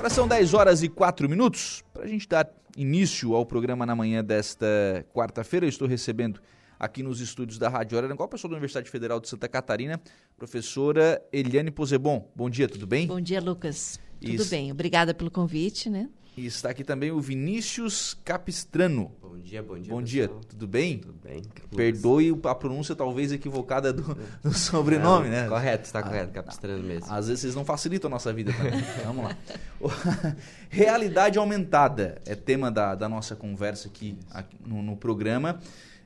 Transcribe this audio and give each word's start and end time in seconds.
Agora 0.00 0.14
são 0.14 0.26
10 0.26 0.54
horas 0.54 0.82
e 0.82 0.88
4 0.88 1.28
minutos. 1.28 1.84
Para 1.92 2.04
a 2.04 2.06
gente 2.06 2.26
dar 2.26 2.50
início 2.74 3.34
ao 3.34 3.44
programa 3.44 3.84
na 3.84 3.94
manhã 3.94 4.24
desta 4.24 4.66
quarta-feira, 5.12 5.66
eu 5.66 5.68
estou 5.68 5.86
recebendo 5.86 6.40
aqui 6.78 7.02
nos 7.02 7.20
estúdios 7.20 7.58
da 7.58 7.68
Rádio 7.68 7.98
Araranguá, 7.98 8.26
professor 8.26 8.48
da 8.48 8.54
Universidade 8.54 8.88
Federal 8.88 9.20
de 9.20 9.28
Santa 9.28 9.46
Catarina, 9.46 10.00
professora 10.38 11.22
Eliane 11.30 11.70
Posebon. 11.70 12.26
Bom 12.34 12.48
dia, 12.48 12.66
tudo 12.66 12.86
bem? 12.86 13.06
Bom 13.06 13.20
dia, 13.20 13.42
Lucas. 13.42 14.00
Tudo 14.18 14.36
Isso. 14.36 14.48
bem, 14.48 14.72
obrigada 14.72 15.12
pelo 15.12 15.30
convite, 15.30 15.90
né? 15.90 16.08
E 16.36 16.46
está 16.46 16.70
aqui 16.70 16.84
também 16.84 17.10
o 17.10 17.20
Vinícius 17.20 18.16
Capistrano. 18.24 19.12
Bom 19.20 19.36
dia, 19.38 19.62
bom 19.62 19.78
dia. 19.78 19.92
Bom 19.92 20.02
dia, 20.02 20.28
tudo 20.28 20.66
bem? 20.66 20.98
Tudo 20.98 21.14
bem. 21.22 21.42
Perdoe 21.74 22.38
a 22.44 22.54
pronúncia 22.54 22.94
talvez 22.94 23.32
equivocada 23.32 23.92
do, 23.92 24.16
do 24.42 24.52
sobrenome, 24.54 25.28
Não, 25.28 25.30
né? 25.30 25.48
Correto, 25.48 25.84
está 25.86 26.02
correto, 26.02 26.32
Capistrano 26.32 26.82
mesmo. 26.82 27.12
Às 27.12 27.26
vezes 27.26 27.40
vocês 27.40 27.54
não 27.54 27.64
facilitam 27.64 28.08
a 28.08 28.12
nossa 28.12 28.32
vida 28.32 28.52
também. 28.52 28.80
Vamos 29.04 29.24
lá. 29.24 29.36
Realidade 30.70 31.38
aumentada 31.38 32.20
é 32.24 32.34
tema 32.34 32.70
da, 32.70 32.94
da 32.94 33.08
nossa 33.08 33.34
conversa 33.34 33.88
aqui, 33.88 34.16
aqui 34.30 34.56
no, 34.64 34.82
no 34.82 34.96
programa. 34.96 35.60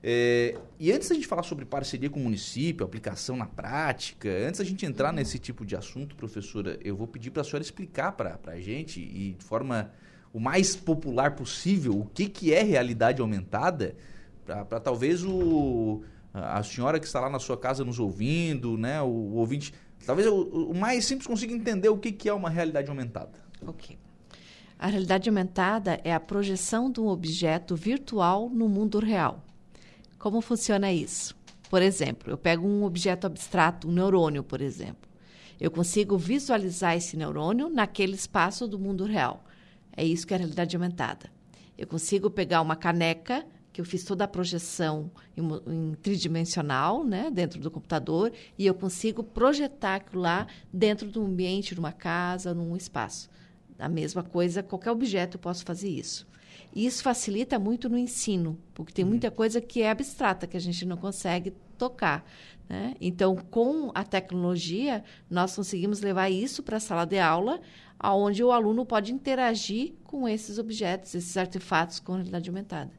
É, 0.06 0.56
e 0.78 0.92
antes 0.92 1.08
da 1.08 1.14
gente 1.14 1.26
falar 1.26 1.44
sobre 1.44 1.64
parceria 1.64 2.10
com 2.10 2.20
o 2.20 2.22
município, 2.22 2.84
aplicação 2.84 3.36
na 3.36 3.46
prática, 3.46 4.28
antes 4.46 4.58
da 4.58 4.64
gente 4.64 4.84
entrar 4.84 5.12
nesse 5.12 5.38
tipo 5.38 5.64
de 5.64 5.76
assunto, 5.76 6.14
professora, 6.14 6.78
eu 6.84 6.94
vou 6.94 7.06
pedir 7.06 7.30
para 7.30 7.40
a 7.40 7.44
senhora 7.44 7.62
explicar 7.62 8.12
para 8.12 8.38
a 8.46 8.60
gente, 8.60 9.00
e 9.00 9.34
de 9.38 9.44
forma 9.44 9.90
o 10.34 10.40
mais 10.40 10.74
popular 10.74 11.36
possível, 11.36 11.96
o 11.96 12.06
que, 12.06 12.28
que 12.28 12.52
é 12.52 12.60
realidade 12.60 13.20
aumentada, 13.20 13.94
para 14.44 14.80
talvez 14.80 15.24
o, 15.24 16.02
a 16.34 16.60
senhora 16.64 16.98
que 16.98 17.06
está 17.06 17.20
lá 17.20 17.30
na 17.30 17.38
sua 17.38 17.56
casa 17.56 17.84
nos 17.84 18.00
ouvindo, 18.00 18.76
né, 18.76 19.00
o, 19.00 19.06
o 19.06 19.34
ouvinte, 19.36 19.72
talvez 20.04 20.26
o, 20.26 20.42
o, 20.42 20.74
mais 20.74 21.04
simples 21.04 21.28
consiga 21.28 21.54
entender 21.54 21.88
o 21.88 21.96
que, 21.96 22.10
que 22.10 22.28
é 22.28 22.34
uma 22.34 22.50
realidade 22.50 22.90
aumentada. 22.90 23.38
Ok. 23.64 23.96
A 24.76 24.88
realidade 24.88 25.28
aumentada 25.28 26.00
é 26.02 26.12
a 26.12 26.18
projeção 26.18 26.90
de 26.90 27.00
um 27.00 27.06
objeto 27.06 27.76
virtual 27.76 28.50
no 28.50 28.68
mundo 28.68 28.98
real. 28.98 29.40
Como 30.18 30.40
funciona 30.40 30.92
isso? 30.92 31.36
Por 31.70 31.80
exemplo, 31.80 32.32
eu 32.32 32.36
pego 32.36 32.66
um 32.66 32.82
objeto 32.82 33.24
abstrato, 33.24 33.88
um 33.88 33.92
neurônio, 33.92 34.42
por 34.42 34.60
exemplo. 34.60 35.08
Eu 35.60 35.70
consigo 35.70 36.18
visualizar 36.18 36.96
esse 36.96 37.16
neurônio 37.16 37.68
naquele 37.68 38.16
espaço 38.16 38.66
do 38.66 38.80
mundo 38.80 39.04
real. 39.04 39.44
É 39.96 40.04
isso 40.04 40.26
que 40.26 40.34
é 40.34 40.36
a 40.36 40.38
realidade 40.38 40.76
aumentada. 40.76 41.30
Eu 41.76 41.86
consigo 41.86 42.30
pegar 42.30 42.60
uma 42.60 42.76
caneca, 42.76 43.44
que 43.72 43.80
eu 43.80 43.84
fiz 43.84 44.04
toda 44.04 44.24
a 44.24 44.28
projeção 44.28 45.10
em, 45.36 45.42
em, 45.42 45.94
tridimensional, 45.94 47.04
né, 47.04 47.28
dentro 47.30 47.60
do 47.60 47.70
computador, 47.70 48.32
e 48.56 48.64
eu 48.64 48.74
consigo 48.74 49.24
projetar 49.24 49.96
aquilo 49.96 50.22
lá 50.22 50.46
dentro 50.72 51.10
de 51.10 51.18
um 51.18 51.26
ambiente, 51.26 51.74
de 51.74 51.80
uma 51.80 51.92
casa, 51.92 52.54
num 52.54 52.76
espaço. 52.76 53.28
A 53.76 53.88
mesma 53.88 54.22
coisa, 54.22 54.62
qualquer 54.62 54.92
objeto 54.92 55.36
eu 55.36 55.40
posso 55.40 55.64
fazer 55.64 55.88
isso. 55.88 56.24
E 56.74 56.84
isso 56.86 57.04
facilita 57.04 57.56
muito 57.56 57.88
no 57.88 57.96
ensino, 57.96 58.58
porque 58.74 58.92
tem 58.92 59.04
muita 59.04 59.28
uhum. 59.28 59.34
coisa 59.34 59.60
que 59.60 59.80
é 59.82 59.90
abstrata, 59.90 60.46
que 60.46 60.56
a 60.56 60.60
gente 60.60 60.84
não 60.84 60.96
consegue 60.96 61.52
tocar. 61.78 62.28
Né? 62.68 62.94
Então, 63.00 63.36
com 63.36 63.92
a 63.94 64.02
tecnologia, 64.02 65.04
nós 65.30 65.54
conseguimos 65.54 66.00
levar 66.00 66.30
isso 66.30 66.64
para 66.64 66.78
a 66.78 66.80
sala 66.80 67.04
de 67.04 67.18
aula, 67.18 67.60
onde 68.02 68.42
o 68.42 68.50
aluno 68.50 68.84
pode 68.84 69.12
interagir 69.12 69.92
com 70.02 70.28
esses 70.28 70.58
objetos, 70.58 71.14
esses 71.14 71.36
artefatos 71.36 72.00
com 72.00 72.14
realidade 72.14 72.50
aumentada. 72.50 72.90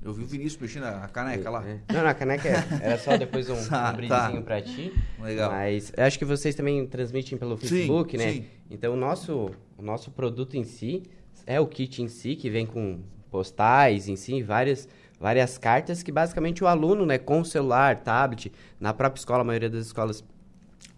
Eu 0.00 0.12
vi 0.14 0.22
o 0.22 0.26
Vinícius 0.26 0.62
mexendo 0.62 0.84
a 0.84 1.08
caneca 1.08 1.50
lá. 1.50 1.66
É. 1.66 1.80
Não, 1.92 2.02
não, 2.02 2.08
a 2.08 2.14
caneca 2.14 2.48
é, 2.48 2.54
era 2.80 2.98
só 2.98 3.16
depois 3.16 3.50
um, 3.50 3.56
ah, 3.72 3.90
um 3.92 3.96
brindezinho 3.96 4.36
tá. 4.36 4.42
para 4.42 4.62
ti. 4.62 4.92
Legal. 5.20 5.50
Mas 5.50 5.92
eu 5.96 6.04
acho 6.04 6.16
que 6.16 6.24
vocês 6.24 6.54
também 6.54 6.86
transmitem 6.86 7.36
pelo 7.36 7.56
Facebook, 7.56 8.16
sim, 8.16 8.24
né? 8.24 8.32
Sim. 8.32 8.44
Então, 8.70 8.94
o 8.94 8.96
nosso, 8.96 9.50
o 9.76 9.82
nosso 9.82 10.12
produto 10.12 10.56
em 10.56 10.62
si 10.62 11.02
é 11.48 11.58
o 11.58 11.66
kit 11.66 12.02
em 12.02 12.08
si, 12.08 12.36
que 12.36 12.50
vem 12.50 12.66
com 12.66 13.00
postais 13.30 14.06
em 14.06 14.16
si, 14.16 14.42
várias, 14.42 14.86
várias 15.18 15.56
cartas 15.56 16.02
que 16.02 16.12
basicamente 16.12 16.62
o 16.62 16.66
aluno, 16.66 17.06
né, 17.06 17.16
com 17.16 17.42
celular, 17.42 17.96
tablet, 18.00 18.52
na 18.78 18.92
própria 18.92 19.18
escola, 19.18 19.40
a 19.40 19.44
maioria 19.44 19.70
das 19.70 19.86
escolas 19.86 20.22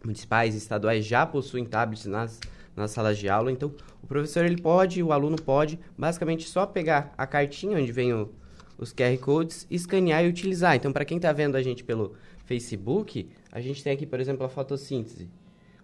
municipais 0.03 0.57
e 0.57 0.59
estaduais 0.59 1.07
já 1.07 1.25
possuem 1.25 1.65
tablets 1.65 2.07
nas, 2.07 2.41
nas 2.75 2.91
salas 2.91 3.17
de 3.17 3.29
aula. 3.29 3.53
Então, 3.53 3.73
o 4.03 4.09
professor 4.09 4.45
ele 4.45 4.61
pode, 4.61 5.01
o 5.01 5.13
aluno 5.13 5.41
pode, 5.41 5.79
basicamente 5.97 6.49
só 6.49 6.67
pegar 6.67 7.15
a 7.17 7.29
cartinha 7.29 7.79
onde 7.79 7.93
vem 7.93 8.13
o, 8.13 8.29
os 8.77 8.93
QR 8.93 9.17
codes, 9.19 9.69
escanear 9.71 10.25
e 10.25 10.29
utilizar. 10.29 10.75
Então, 10.75 10.93
para 10.93 11.05
quem 11.05 11.19
está 11.19 11.33
vendo 11.33 11.55
a 11.55 11.63
gente 11.63 11.85
pelo 11.85 12.17
Facebook, 12.45 13.31
a 13.53 13.61
gente 13.61 13.85
tem 13.85 13.93
aqui, 13.93 14.05
por 14.05 14.19
exemplo, 14.19 14.45
a 14.45 14.49
fotossíntese 14.49 15.31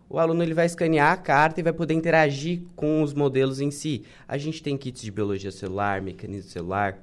o 0.09 0.19
aluno 0.19 0.43
ele 0.43 0.55
vai 0.55 0.67
escanear 0.67 1.12
a 1.12 1.17
carta 1.17 1.61
e 1.61 1.62
vai 1.62 1.72
poder 1.72 1.94
interagir 1.94 2.62
com 2.77 3.03
os 3.03 3.12
modelos 3.12 3.61
em 3.61 3.71
si. 3.71 4.05
A 4.27 4.39
gente 4.39 4.62
tem 4.62 4.77
kits 4.77 5.03
de 5.03 5.11
biologia 5.11 5.50
celular, 5.50 6.00
mecanismo 6.00 6.50
celular, 6.50 6.99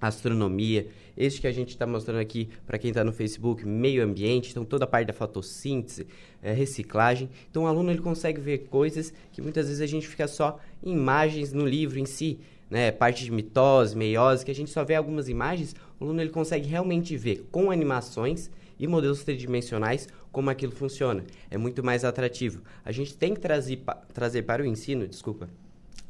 astronomia. 0.00 0.86
Este 1.16 1.40
que 1.40 1.46
a 1.46 1.52
gente 1.52 1.70
está 1.70 1.86
mostrando 1.86 2.20
aqui 2.20 2.48
para 2.66 2.78
quem 2.78 2.90
está 2.90 3.04
no 3.04 3.12
Facebook, 3.12 3.66
meio 3.66 4.02
ambiente, 4.02 4.50
então 4.50 4.64
toda 4.64 4.84
a 4.84 4.88
parte 4.88 5.08
da 5.08 5.12
fotossíntese, 5.12 6.06
é, 6.42 6.52
reciclagem. 6.52 7.28
Então 7.50 7.64
o 7.64 7.66
aluno 7.66 7.90
ele 7.90 8.00
consegue 8.00 8.40
ver 8.40 8.58
coisas 8.70 9.12
que 9.30 9.42
muitas 9.42 9.66
vezes 9.66 9.82
a 9.82 9.86
gente 9.86 10.08
fica 10.08 10.26
só 10.26 10.58
em 10.82 10.92
imagens 10.92 11.52
no 11.52 11.66
livro 11.66 11.98
em 11.98 12.06
si. 12.06 12.38
Né, 12.70 12.92
parte 12.92 13.24
de 13.24 13.32
mitose, 13.32 13.96
meiose, 13.96 14.44
que 14.44 14.50
a 14.52 14.54
gente 14.54 14.70
só 14.70 14.84
vê 14.84 14.94
algumas 14.94 15.28
imagens, 15.28 15.74
o 15.98 16.04
aluno 16.04 16.20
ele 16.20 16.30
consegue 16.30 16.68
realmente 16.68 17.16
ver 17.16 17.48
com 17.50 17.68
animações 17.68 18.48
e 18.80 18.86
modelos 18.86 19.22
tridimensionais 19.22 20.08
como 20.32 20.48
aquilo 20.48 20.72
funciona. 20.72 21.22
É 21.50 21.58
muito 21.58 21.84
mais 21.84 22.02
atrativo. 22.02 22.62
A 22.82 22.90
gente 22.90 23.14
tem 23.14 23.34
que 23.34 23.40
trazer, 23.40 23.76
pa, 23.76 23.94
trazer 24.12 24.42
para 24.42 24.62
o 24.62 24.66
ensino, 24.66 25.06
desculpa, 25.06 25.50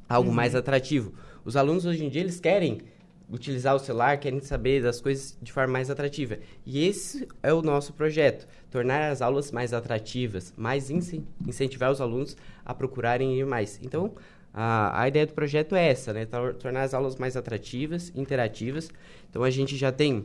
algo 0.08 0.30
uhum. 0.30 0.34
mais 0.34 0.54
atrativo. 0.54 1.12
Os 1.44 1.56
alunos 1.56 1.84
hoje 1.84 2.04
em 2.04 2.08
dia 2.08 2.22
eles 2.22 2.38
querem 2.38 2.80
utilizar 3.28 3.74
o 3.74 3.78
celular, 3.78 4.18
querem 4.18 4.40
saber 4.40 4.82
das 4.82 5.00
coisas 5.00 5.36
de 5.42 5.52
forma 5.52 5.72
mais 5.72 5.90
atrativa. 5.90 6.38
E 6.64 6.86
esse 6.86 7.26
é 7.42 7.52
o 7.52 7.60
nosso 7.60 7.92
projeto, 7.92 8.46
tornar 8.70 9.10
as 9.10 9.20
aulas 9.20 9.50
mais 9.50 9.72
atrativas, 9.72 10.52
mais 10.56 10.90
incentivar 10.90 11.90
os 11.90 12.00
alunos 12.00 12.36
a 12.64 12.72
procurarem 12.72 13.38
ir 13.38 13.46
mais. 13.46 13.80
Então, 13.82 14.12
a, 14.54 15.02
a 15.02 15.08
ideia 15.08 15.26
do 15.26 15.32
projeto 15.32 15.74
é 15.74 15.88
essa, 15.88 16.12
né? 16.12 16.26
Tornar 16.58 16.82
as 16.82 16.94
aulas 16.94 17.16
mais 17.16 17.36
atrativas, 17.36 18.12
interativas. 18.16 18.90
Então, 19.28 19.44
a 19.44 19.50
gente 19.50 19.76
já 19.76 19.92
tem 19.92 20.24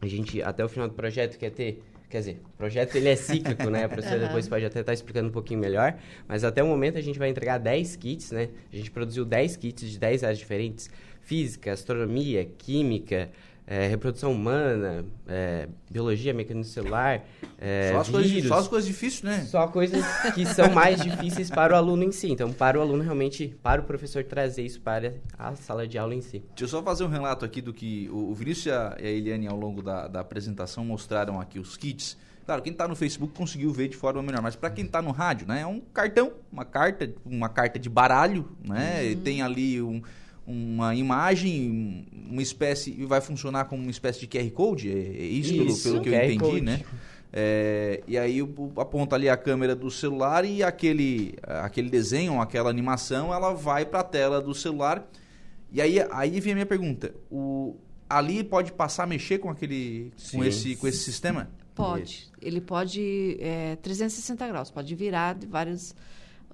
a 0.00 0.06
gente, 0.06 0.42
até 0.42 0.64
o 0.64 0.68
final 0.68 0.88
do 0.88 0.94
projeto, 0.94 1.38
quer 1.38 1.50
ter 1.50 1.82
Quer 2.10 2.18
dizer, 2.18 2.40
o 2.44 2.56
projeto 2.58 2.96
ele 2.96 3.08
é 3.08 3.14
cíclico, 3.14 3.70
né? 3.70 3.84
A 3.84 3.88
professora 3.88 4.20
uhum. 4.20 4.26
depois 4.26 4.48
pode 4.48 4.64
até 4.64 4.80
estar 4.80 4.92
explicando 4.92 5.28
um 5.28 5.32
pouquinho 5.32 5.60
melhor. 5.60 5.96
Mas 6.26 6.42
até 6.42 6.60
o 6.60 6.66
momento 6.66 6.98
a 6.98 7.00
gente 7.00 7.20
vai 7.20 7.28
entregar 7.28 7.58
10 7.58 7.94
kits, 7.94 8.32
né? 8.32 8.48
A 8.72 8.76
gente 8.76 8.90
produziu 8.90 9.24
10 9.24 9.56
kits 9.56 9.88
de 9.88 9.96
10 9.96 10.24
áreas 10.24 10.38
diferentes. 10.38 10.90
Física, 11.22 11.72
astronomia, 11.72 12.44
química, 12.58 13.30
é, 13.70 13.86
reprodução 13.86 14.32
humana, 14.32 15.04
é, 15.28 15.68
biologia, 15.88 16.34
mecanismo 16.34 16.72
celular, 16.72 17.24
é, 17.56 17.92
só, 17.92 18.00
as 18.00 18.08
vírus, 18.08 18.32
coisas, 18.32 18.48
só 18.48 18.58
as 18.58 18.68
coisas 18.68 18.88
difíceis, 18.88 19.22
né? 19.22 19.44
Só 19.44 19.68
coisas 19.68 20.04
que 20.34 20.44
são 20.44 20.68
mais 20.74 21.00
difíceis 21.00 21.48
para 21.48 21.74
o 21.74 21.76
aluno 21.76 22.02
em 22.02 22.10
si. 22.10 22.32
Então, 22.32 22.52
para 22.52 22.76
o 22.76 22.82
aluno 22.82 23.04
realmente, 23.04 23.56
para 23.62 23.80
o 23.80 23.84
professor 23.84 24.24
trazer 24.24 24.62
isso 24.66 24.80
para 24.80 25.14
a 25.38 25.54
sala 25.54 25.86
de 25.86 25.96
aula 25.96 26.16
em 26.16 26.20
si. 26.20 26.42
Deixa 26.48 26.64
eu 26.64 26.68
só 26.68 26.82
fazer 26.82 27.04
um 27.04 27.08
relato 27.08 27.44
aqui 27.44 27.60
do 27.60 27.72
que 27.72 28.10
o 28.10 28.34
Vinícius 28.34 28.66
e 28.66 28.70
a 28.72 28.96
Eliane, 28.98 29.46
ao 29.46 29.56
longo 29.56 29.80
da, 29.80 30.08
da 30.08 30.18
apresentação, 30.18 30.84
mostraram 30.84 31.40
aqui 31.40 31.60
os 31.60 31.76
kits. 31.76 32.18
Claro, 32.44 32.62
quem 32.62 32.72
está 32.72 32.88
no 32.88 32.96
Facebook 32.96 33.32
conseguiu 33.32 33.72
ver 33.72 33.86
de 33.86 33.96
forma 33.96 34.20
melhor, 34.20 34.42
mas 34.42 34.56
para 34.56 34.70
quem 34.70 34.84
está 34.84 35.00
no 35.00 35.12
rádio, 35.12 35.46
né, 35.46 35.60
é 35.60 35.66
um 35.66 35.78
cartão, 35.78 36.32
uma 36.50 36.64
carta, 36.64 37.08
uma 37.24 37.48
carta 37.48 37.78
de 37.78 37.88
baralho, 37.88 38.48
né? 38.66 39.04
Uhum. 39.04 39.20
Tem 39.20 39.42
ali 39.42 39.80
um 39.80 40.02
uma 40.46 40.94
imagem, 40.94 42.06
uma 42.28 42.42
espécie, 42.42 42.92
vai 43.04 43.20
funcionar 43.20 43.66
como 43.66 43.82
uma 43.82 43.90
espécie 43.90 44.20
de 44.20 44.26
QR 44.26 44.50
Code, 44.50 44.90
é, 44.90 44.94
é 44.94 45.24
isso, 45.24 45.54
isso, 45.54 45.82
pelo, 45.82 46.00
pelo 46.00 46.02
que 46.02 46.08
eu 46.08 46.14
entendi, 46.14 46.38
code. 46.38 46.60
né? 46.60 46.82
É, 47.32 48.02
e 48.08 48.18
aí 48.18 48.40
aponta 48.76 49.14
ali 49.14 49.28
a 49.28 49.36
câmera 49.36 49.76
do 49.76 49.90
celular 49.90 50.44
e 50.44 50.62
aquele, 50.62 51.34
aquele 51.44 51.88
desenho, 51.88 52.40
aquela 52.40 52.68
animação, 52.68 53.32
ela 53.32 53.54
vai 53.54 53.84
para 53.84 54.00
a 54.00 54.04
tela 54.04 54.40
do 54.40 54.52
celular. 54.52 55.08
E 55.72 55.80
aí, 55.80 55.98
aí 56.10 56.40
vem 56.40 56.52
a 56.52 56.56
minha 56.56 56.66
pergunta: 56.66 57.14
o, 57.30 57.76
ali 58.08 58.42
pode 58.42 58.72
passar 58.72 59.04
a 59.04 59.06
mexer 59.06 59.38
com 59.38 59.48
aquele, 59.48 60.12
com 60.32 60.44
esse, 60.44 60.74
com 60.74 60.88
esse 60.88 60.98
sistema? 60.98 61.48
Pode. 61.74 62.28
Ele 62.42 62.60
pode 62.60 63.38
é, 63.40 63.76
360 63.76 64.48
graus, 64.48 64.70
pode 64.70 64.94
virar 64.94 65.34
de 65.34 65.46
vários 65.46 65.94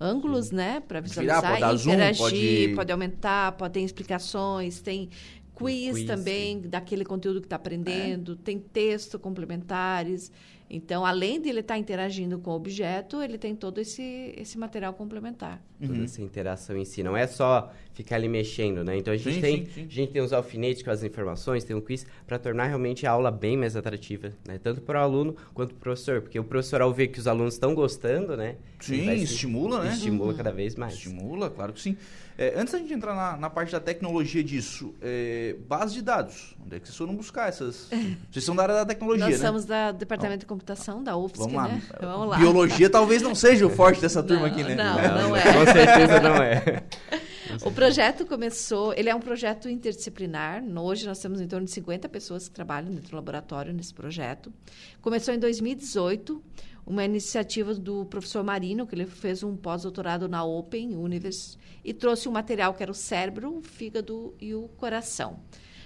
ângulos, 0.01 0.47
Sim. 0.47 0.57
né, 0.57 0.81
para 0.81 1.01
visualizar, 1.01 1.41
Virar, 1.41 1.69
pode 1.69 1.89
interagir, 1.89 2.23
zoom, 2.23 2.25
pode... 2.25 2.73
pode... 2.77 2.93
aumentar, 2.93 3.53
pode 3.53 3.75
ter 3.75 3.81
explicações, 3.81 4.81
tem 4.81 5.09
quiz, 5.55 5.95
quiz 5.95 6.07
também 6.07 6.61
daquele 6.61 7.05
conteúdo 7.05 7.41
que 7.41 7.47
está 7.47 7.57
aprendendo, 7.57 8.33
é. 8.33 8.45
tem 8.45 8.59
texto 8.59 9.19
complementares. 9.19 10.31
Então, 10.69 11.07
além 11.07 11.41
de 11.41 11.49
ele 11.49 11.61
estar 11.61 11.75
tá 11.75 11.79
interagindo 11.79 12.39
com 12.39 12.51
o 12.51 12.55
objeto, 12.55 13.23
ele 13.23 13.39
tem 13.39 13.55
todo 13.55 13.81
esse, 13.81 14.35
esse 14.37 14.59
material 14.59 14.93
complementar. 14.95 15.63
Uhum. 15.81 15.89
Toda 15.89 16.05
essa 16.05 16.23
interação 16.23 16.77
em 16.77 16.85
si. 16.85 17.03
Não 17.03 17.17
é 17.17 17.27
só 17.27 17.73
ficar 17.93 18.17
ali 18.17 18.29
mexendo, 18.29 18.83
né? 18.83 18.97
Então, 18.97 19.15
a 19.15 19.17
gente, 19.17 19.35
sim, 19.35 19.41
tem, 19.41 19.67
sim, 19.67 19.73
sim. 19.73 19.87
A 19.89 19.93
gente 19.93 20.13
tem 20.13 20.23
os 20.23 20.33
alfinetes 20.33 20.83
com 20.83 20.91
as 20.91 21.05
informações, 21.05 21.63
tem 21.63 21.77
um 21.77 21.81
quiz, 21.81 22.05
para 22.27 22.39
tornar 22.39 22.67
realmente 22.67 23.07
a 23.07 23.13
aula 23.13 23.31
bem 23.31 23.57
mais 23.57 23.77
atrativa, 23.77 24.33
né? 24.47 24.59
Tanto 24.61 24.81
para 24.81 25.01
o 25.01 25.03
aluno 25.03 25.37
quanto 25.55 25.71
para 25.75 25.79
o 25.79 25.81
professor. 25.81 26.21
Porque 26.21 26.39
o 26.39 26.45
professor, 26.45 26.81
ao 26.81 26.93
ver 26.93 27.09
que 27.09 27.21
os 27.21 27.29
alunos 27.29 27.55
estão 27.55 27.75
gostando, 27.75 28.37
né? 28.37 28.57
Sim, 28.81 29.11
estimula, 29.13 29.85
né? 29.85 29.93
Estimula 29.93 30.33
uhum. 30.33 30.37
cada 30.37 30.51
vez 30.51 30.75
mais. 30.75 30.95
Estimula, 30.95 31.49
claro 31.49 31.73
que 31.73 31.81
sim. 31.81 31.97
É, 32.39 32.55
antes 32.57 32.73
da 32.73 32.79
gente 32.79 32.93
entrar 32.93 33.15
na, 33.15 33.37
na 33.37 33.49
parte 33.49 33.73
da 33.73 33.81
tecnologia 33.81 34.45
disso, 34.45 34.95
é, 35.01 35.57
base 35.67 35.95
de 35.95 36.03
dados. 36.03 36.55
Onde 36.65 36.77
é 36.77 36.81
que 36.81 36.87
vocês 36.87 36.97
foram 36.97 37.15
buscar 37.15 37.49
essas? 37.49 37.91
É. 37.91 37.97
Vocês 38.31 38.45
são 38.45 38.55
da 38.55 38.63
área 38.63 38.75
da 38.75 38.85
tecnologia, 38.85 39.27
Nós 39.27 39.41
né? 39.41 39.47
somos 39.47 39.65
da 39.65 39.93
Departamento 39.93 40.41
de 40.41 40.47
Computação, 40.47 41.03
da 41.03 41.17
UFSC, 41.17 41.39
Vamos 41.39 41.55
lá. 41.55 41.69
né? 41.69 41.83
Vamos 42.01 42.29
lá. 42.29 42.37
Biologia 42.37 42.91
talvez 42.91 43.23
não 43.23 43.35
seja 43.35 43.67
o 43.67 43.71
forte 43.71 44.01
dessa 44.01 44.23
turma 44.23 44.49
não, 44.49 44.53
aqui, 44.53 44.63
né? 44.63 44.75
Não, 44.75 44.97
não, 44.97 45.29
não 45.29 45.37
é. 45.37 45.43
Com 45.43 45.73
certeza 45.73 46.21
não 46.21 46.37
é. 46.37 46.85
O 47.65 47.71
projeto 47.71 48.27
começou, 48.27 48.93
ele 48.95 49.09
é 49.09 49.15
um 49.15 49.21
projeto 49.21 49.69
interdisciplinar. 49.69 50.63
Hoje 50.79 51.07
nós 51.07 51.19
temos 51.21 51.41
em 51.41 51.47
torno 51.47 51.65
de 51.65 51.73
50 51.73 52.09
pessoas 52.09 52.49
que 52.49 52.55
trabalham 52.55 52.91
dentro 52.91 53.11
do 53.11 53.17
laboratório 53.17 53.73
nesse 53.73 53.95
projeto. 53.95 54.53
Começou 55.01 55.33
em 55.33 55.39
2018 55.39 56.43
uma 56.87 57.05
iniciativa 57.05 57.75
do 57.75 58.07
professor 58.07 58.45
Marino, 58.45 58.87
que 58.87 58.95
ele 58.95 59.07
fez 59.07 59.43
um 59.43 59.57
pós-doutorado 59.57 60.29
na 60.29 60.45
Open 60.45 60.97
University 60.97 61.59
e 61.85 61.93
trouxe 61.93 62.29
um 62.29 62.33
material 62.33 62.73
que 62.73 62.83
era 62.83 62.93
o 62.93 62.95
cérebro, 62.95 63.59
o 63.59 63.61
fígado 63.61 64.35
e 64.41 64.55
o 64.55 64.69
coração. 64.69 65.41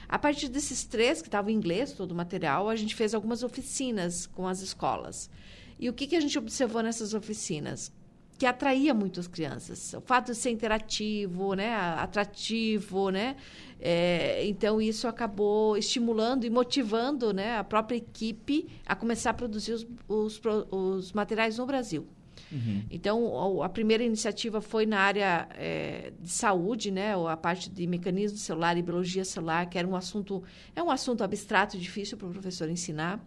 A 0.06 0.18
partir 0.18 0.48
desses 0.48 0.84
três, 0.84 1.22
que 1.22 1.28
estavam 1.28 1.50
em 1.50 1.54
inglês, 1.54 1.92
todo 1.92 2.12
o 2.12 2.14
material, 2.14 2.68
a 2.68 2.76
gente 2.76 2.94
fez 2.94 3.14
algumas 3.14 3.42
oficinas 3.42 4.26
com 4.26 4.46
as 4.46 4.60
escolas. 4.60 5.30
E 5.78 5.88
o 5.88 5.94
que, 5.94 6.06
que 6.06 6.16
a 6.16 6.20
gente 6.20 6.38
observou 6.38 6.82
nessas 6.82 7.14
oficinas? 7.14 7.90
Que 8.40 8.46
atraía 8.46 8.94
muito 8.94 9.20
as 9.20 9.26
crianças. 9.26 9.92
O 9.92 10.00
fato 10.00 10.32
de 10.32 10.34
ser 10.34 10.48
interativo, 10.48 11.52
né, 11.52 11.74
atrativo, 11.76 13.10
né, 13.10 13.36
é, 13.78 14.46
então 14.46 14.80
isso 14.80 15.06
acabou 15.06 15.76
estimulando 15.76 16.46
e 16.46 16.50
motivando, 16.50 17.34
né, 17.34 17.58
a 17.58 17.64
própria 17.64 17.96
equipe 17.96 18.66
a 18.86 18.96
começar 18.96 19.28
a 19.28 19.34
produzir 19.34 19.74
os, 19.74 19.86
os, 20.08 20.40
os 20.70 21.12
materiais 21.12 21.58
no 21.58 21.66
Brasil. 21.66 22.06
Uhum. 22.50 22.82
Então, 22.90 23.62
a 23.62 23.68
primeira 23.68 24.02
iniciativa 24.02 24.62
foi 24.62 24.86
na 24.86 25.00
área 25.00 25.46
é, 25.50 26.10
de 26.18 26.30
saúde, 26.30 26.90
né, 26.90 27.12
a 27.28 27.36
parte 27.36 27.68
de 27.68 27.86
mecanismo 27.86 28.38
celular 28.38 28.74
e 28.78 28.80
biologia 28.80 29.22
celular, 29.22 29.68
que 29.68 29.78
era 29.78 29.86
um 29.86 29.94
assunto, 29.94 30.42
é 30.74 30.82
um 30.82 30.90
assunto 30.90 31.22
abstrato, 31.22 31.76
difícil 31.76 32.16
para 32.16 32.26
o 32.26 32.30
professor 32.30 32.70
ensinar. 32.70 33.22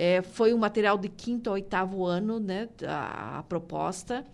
É, 0.00 0.22
foi 0.22 0.54
um 0.54 0.58
material 0.58 0.96
de 0.96 1.08
quinto 1.08 1.50
a 1.50 1.54
oitavo 1.54 2.06
ano, 2.06 2.38
né, 2.38 2.68
a, 2.86 3.40
a, 3.40 3.42
proposta. 3.42 4.24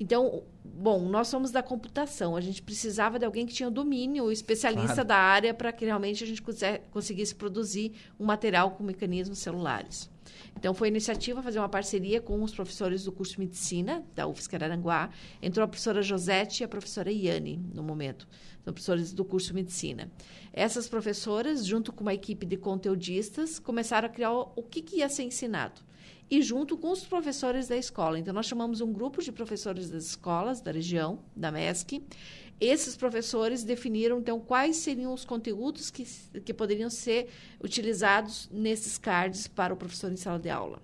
Então, 0.00 0.42
bom, 0.64 1.02
nós 1.02 1.28
somos 1.28 1.50
da 1.50 1.62
computação, 1.62 2.34
a 2.34 2.40
gente 2.40 2.62
precisava 2.62 3.18
de 3.18 3.26
alguém 3.26 3.44
que 3.44 3.52
tinha 3.52 3.70
domínio, 3.70 4.32
especialista 4.32 4.94
claro. 4.94 5.08
da 5.08 5.16
área, 5.16 5.52
para 5.52 5.72
que 5.72 5.84
realmente 5.84 6.24
a 6.24 6.26
gente 6.26 6.42
conseguisse 6.90 7.34
produzir 7.34 7.92
um 8.18 8.24
material 8.24 8.70
com 8.70 8.82
mecanismos 8.82 9.40
celulares. 9.40 10.08
Então, 10.56 10.74
foi 10.74 10.88
iniciativa 10.88 11.42
fazer 11.42 11.58
uma 11.58 11.68
parceria 11.68 12.20
com 12.20 12.42
os 12.42 12.54
professores 12.54 13.04
do 13.04 13.12
curso 13.12 13.34
de 13.34 13.40
medicina 13.40 14.04
da 14.14 14.26
UFSC 14.26 14.56
Araranguá. 14.56 15.10
Entrou 15.42 15.64
a 15.64 15.68
professora 15.68 16.02
Josete 16.02 16.62
e 16.62 16.64
a 16.64 16.68
professora 16.68 17.10
Iane, 17.10 17.56
no 17.74 17.82
momento. 17.82 18.28
São 18.64 18.72
professores 18.72 19.12
do 19.12 19.24
curso 19.24 19.48
de 19.48 19.54
medicina. 19.54 20.10
Essas 20.52 20.88
professoras, 20.88 21.64
junto 21.66 21.92
com 21.92 22.02
uma 22.02 22.14
equipe 22.14 22.44
de 22.44 22.56
conteudistas, 22.56 23.58
começaram 23.58 24.06
a 24.06 24.10
criar 24.10 24.32
o, 24.32 24.62
que, 24.62 24.82
que 24.82 24.96
ia 24.96 25.08
ser 25.08 25.22
ensinado 25.22 25.80
e 26.30 26.40
junto 26.42 26.76
com 26.78 26.92
os 26.92 27.04
professores 27.04 27.66
da 27.66 27.76
escola. 27.76 28.18
Então, 28.18 28.32
nós 28.32 28.46
chamamos 28.46 28.80
um 28.80 28.92
grupo 28.92 29.20
de 29.20 29.32
professores 29.32 29.90
das 29.90 30.04
escolas 30.04 30.60
da 30.60 30.70
região, 30.70 31.18
da 31.34 31.50
MESC. 31.50 32.02
Esses 32.60 32.94
professores 32.94 33.64
definiram, 33.64 34.18
então, 34.18 34.38
quais 34.38 34.76
seriam 34.76 35.14
os 35.14 35.24
conteúdos 35.24 35.90
que, 35.90 36.04
que 36.44 36.52
poderiam 36.52 36.90
ser 36.90 37.30
utilizados 37.62 38.48
nesses 38.52 38.98
cards 38.98 39.48
para 39.48 39.72
o 39.72 39.76
professor 39.76 40.12
em 40.12 40.16
sala 40.16 40.38
de 40.38 40.50
aula. 40.50 40.82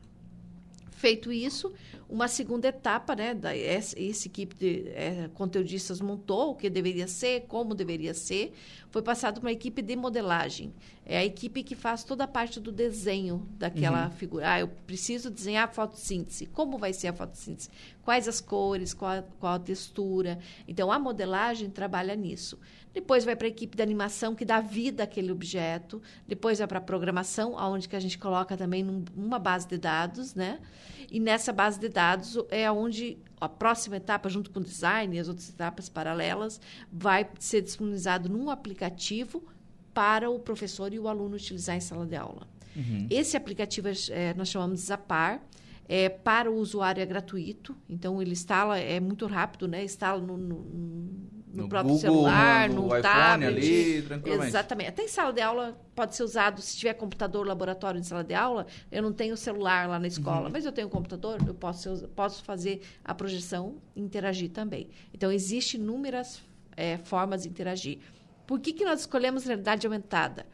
Feito 0.93 1.31
isso, 1.31 1.75
uma 2.09 2.29
segunda 2.29 2.69
etapa, 2.69 3.17
né, 3.17 3.35
da, 3.35 3.57
essa, 3.57 4.01
essa 4.01 4.29
equipe 4.29 4.55
de 4.55 4.89
é, 4.91 5.29
conteudistas 5.35 6.01
montou 6.01 6.53
o 6.53 6.55
que 6.55 6.71
deveria 6.71 7.09
ser, 7.09 7.47
como 7.49 7.75
deveria 7.75 8.15
ser, 8.15 8.55
foi 8.91 9.03
passado 9.03 9.41
para 9.41 9.49
uma 9.49 9.53
equipe 9.53 9.83
de 9.83 9.97
modelagem. 9.97 10.73
É 11.05 11.19
a 11.19 11.25
equipe 11.25 11.63
que 11.63 11.75
faz 11.75 12.05
toda 12.05 12.25
a 12.25 12.29
parte 12.29 12.59
do 12.61 12.73
desenho 12.73 13.47
daquela 13.59 14.07
uhum. 14.07 14.11
figura. 14.13 14.53
Ah, 14.53 14.61
eu 14.61 14.69
preciso 14.69 15.31
desenhar 15.31 15.69
a 15.69 15.73
fotossíntese. 15.73 16.47
Como 16.47 16.79
vai 16.79 16.93
ser 16.93 17.09
a 17.09 17.13
fotossíntese? 17.13 17.69
Quais 18.03 18.27
as 18.27 18.41
cores, 18.41 18.95
qual 18.95 19.11
a, 19.19 19.23
qual 19.39 19.55
a 19.55 19.59
textura? 19.59 20.39
Então, 20.67 20.91
a 20.91 20.99
modelagem 20.99 21.69
trabalha 21.69 22.15
nisso. 22.15 22.59
Depois 22.97 23.27
vai 23.27 23.37
para 23.37 23.47
a 23.47 23.51
equipe 23.51 23.77
de 23.77 23.83
animação 23.83 24.35
que 24.35 24.43
dá 24.45 24.59
vida 24.59 25.03
àquele 25.03 25.31
objeto. 25.31 26.01
Depois 26.27 26.59
vai 26.59 26.67
para 26.67 26.79
a 26.79 26.81
programação, 26.81 27.55
onde 27.55 27.87
que 27.87 27.95
a 27.95 28.01
gente 28.01 28.17
coloca 28.17 28.57
também 28.57 28.83
num, 28.83 29.05
uma 29.15 29.39
base 29.39 29.69
de 29.69 29.77
dados, 29.77 30.35
né? 30.35 30.59
E 31.11 31.21
nessa 31.21 31.53
base 31.53 31.79
de 31.79 31.91
dados 31.97 32.37
é 32.51 32.71
onde 32.71 33.17
a 33.41 33.49
próxima 33.49 33.97
etapa, 33.97 34.29
junto 34.29 34.51
com 34.51 34.61
o 34.61 34.63
design 34.63 35.17
e 35.17 35.19
as 35.19 35.29
outras 35.29 35.49
etapas 35.49 35.89
paralelas, 35.89 36.61
vai 36.93 37.27
ser 37.39 37.63
disponibilizado 37.63 38.29
num 38.29 38.51
aplicativo 38.51 39.43
para 39.95 40.29
o 40.29 40.39
professor 40.39 40.93
e 40.93 40.99
o 40.99 41.09
aluno 41.09 41.37
utilizar 41.37 41.75
em 41.75 41.81
sala 41.81 42.05
de 42.05 42.15
aula. 42.15 42.47
Uhum. 42.77 43.07
Esse 43.09 43.35
aplicativo 43.35 43.89
é, 44.11 44.35
nós 44.35 44.49
chamamos 44.49 44.81
de 44.81 44.87
Zapar. 44.87 45.41
É, 45.89 46.09
para 46.09 46.51
o 46.51 46.57
usuário 46.57 47.01
é 47.01 47.07
gratuito, 47.07 47.77
então 47.89 48.21
ele 48.21 48.33
instala, 48.33 48.79
é 48.79 48.99
muito 48.99 49.25
rápido, 49.27 49.69
né? 49.69 49.85
Instala 49.85 50.21
no, 50.21 50.37
no, 50.37 50.57
no, 50.65 51.63
no 51.63 51.69
próprio 51.69 51.95
Google, 51.95 51.99
celular, 52.01 52.69
no, 52.69 52.89
no 52.89 53.01
tablet. 53.01 53.47
ali, 53.47 54.03
tranquilamente. 54.03 54.49
Exatamente. 54.49 54.89
Até 54.89 55.05
em 55.05 55.09
sala 55.09 55.33
de 55.33 55.41
aula 55.41 55.81
pode 55.95 56.17
ser 56.17 56.25
usado, 56.25 56.61
se 56.61 56.77
tiver 56.77 56.95
computador, 56.95 57.47
laboratório 57.47 58.01
em 58.01 58.03
sala 58.03 58.25
de 58.25 58.35
aula, 58.35 58.67
eu 58.91 59.01
não 59.01 59.13
tenho 59.13 59.37
celular 59.37 59.89
lá 59.89 59.99
na 59.99 60.09
escola, 60.09 60.47
uhum. 60.47 60.53
mas 60.53 60.67
eu 60.67 60.73
tenho 60.73 60.89
computador, 60.89 61.39
eu 61.47 61.55
posso, 61.55 62.09
posso 62.17 62.43
fazer 62.43 62.83
a 63.05 63.15
projeção 63.15 63.77
e 63.95 64.01
interagir 64.03 64.51
também. 64.51 64.91
Então, 65.15 65.31
existem 65.31 65.81
inúmeras 65.81 66.43
é, 66.77 66.99
formas 66.99 67.45
de 67.45 67.49
interagir. 67.49 67.99
Por 68.47 68.61
que, 68.61 68.73
que 68.73 68.85
nós 68.85 69.01
escolhemos 69.01 69.45
realidade 69.45 69.87
aumentada? 69.87 70.47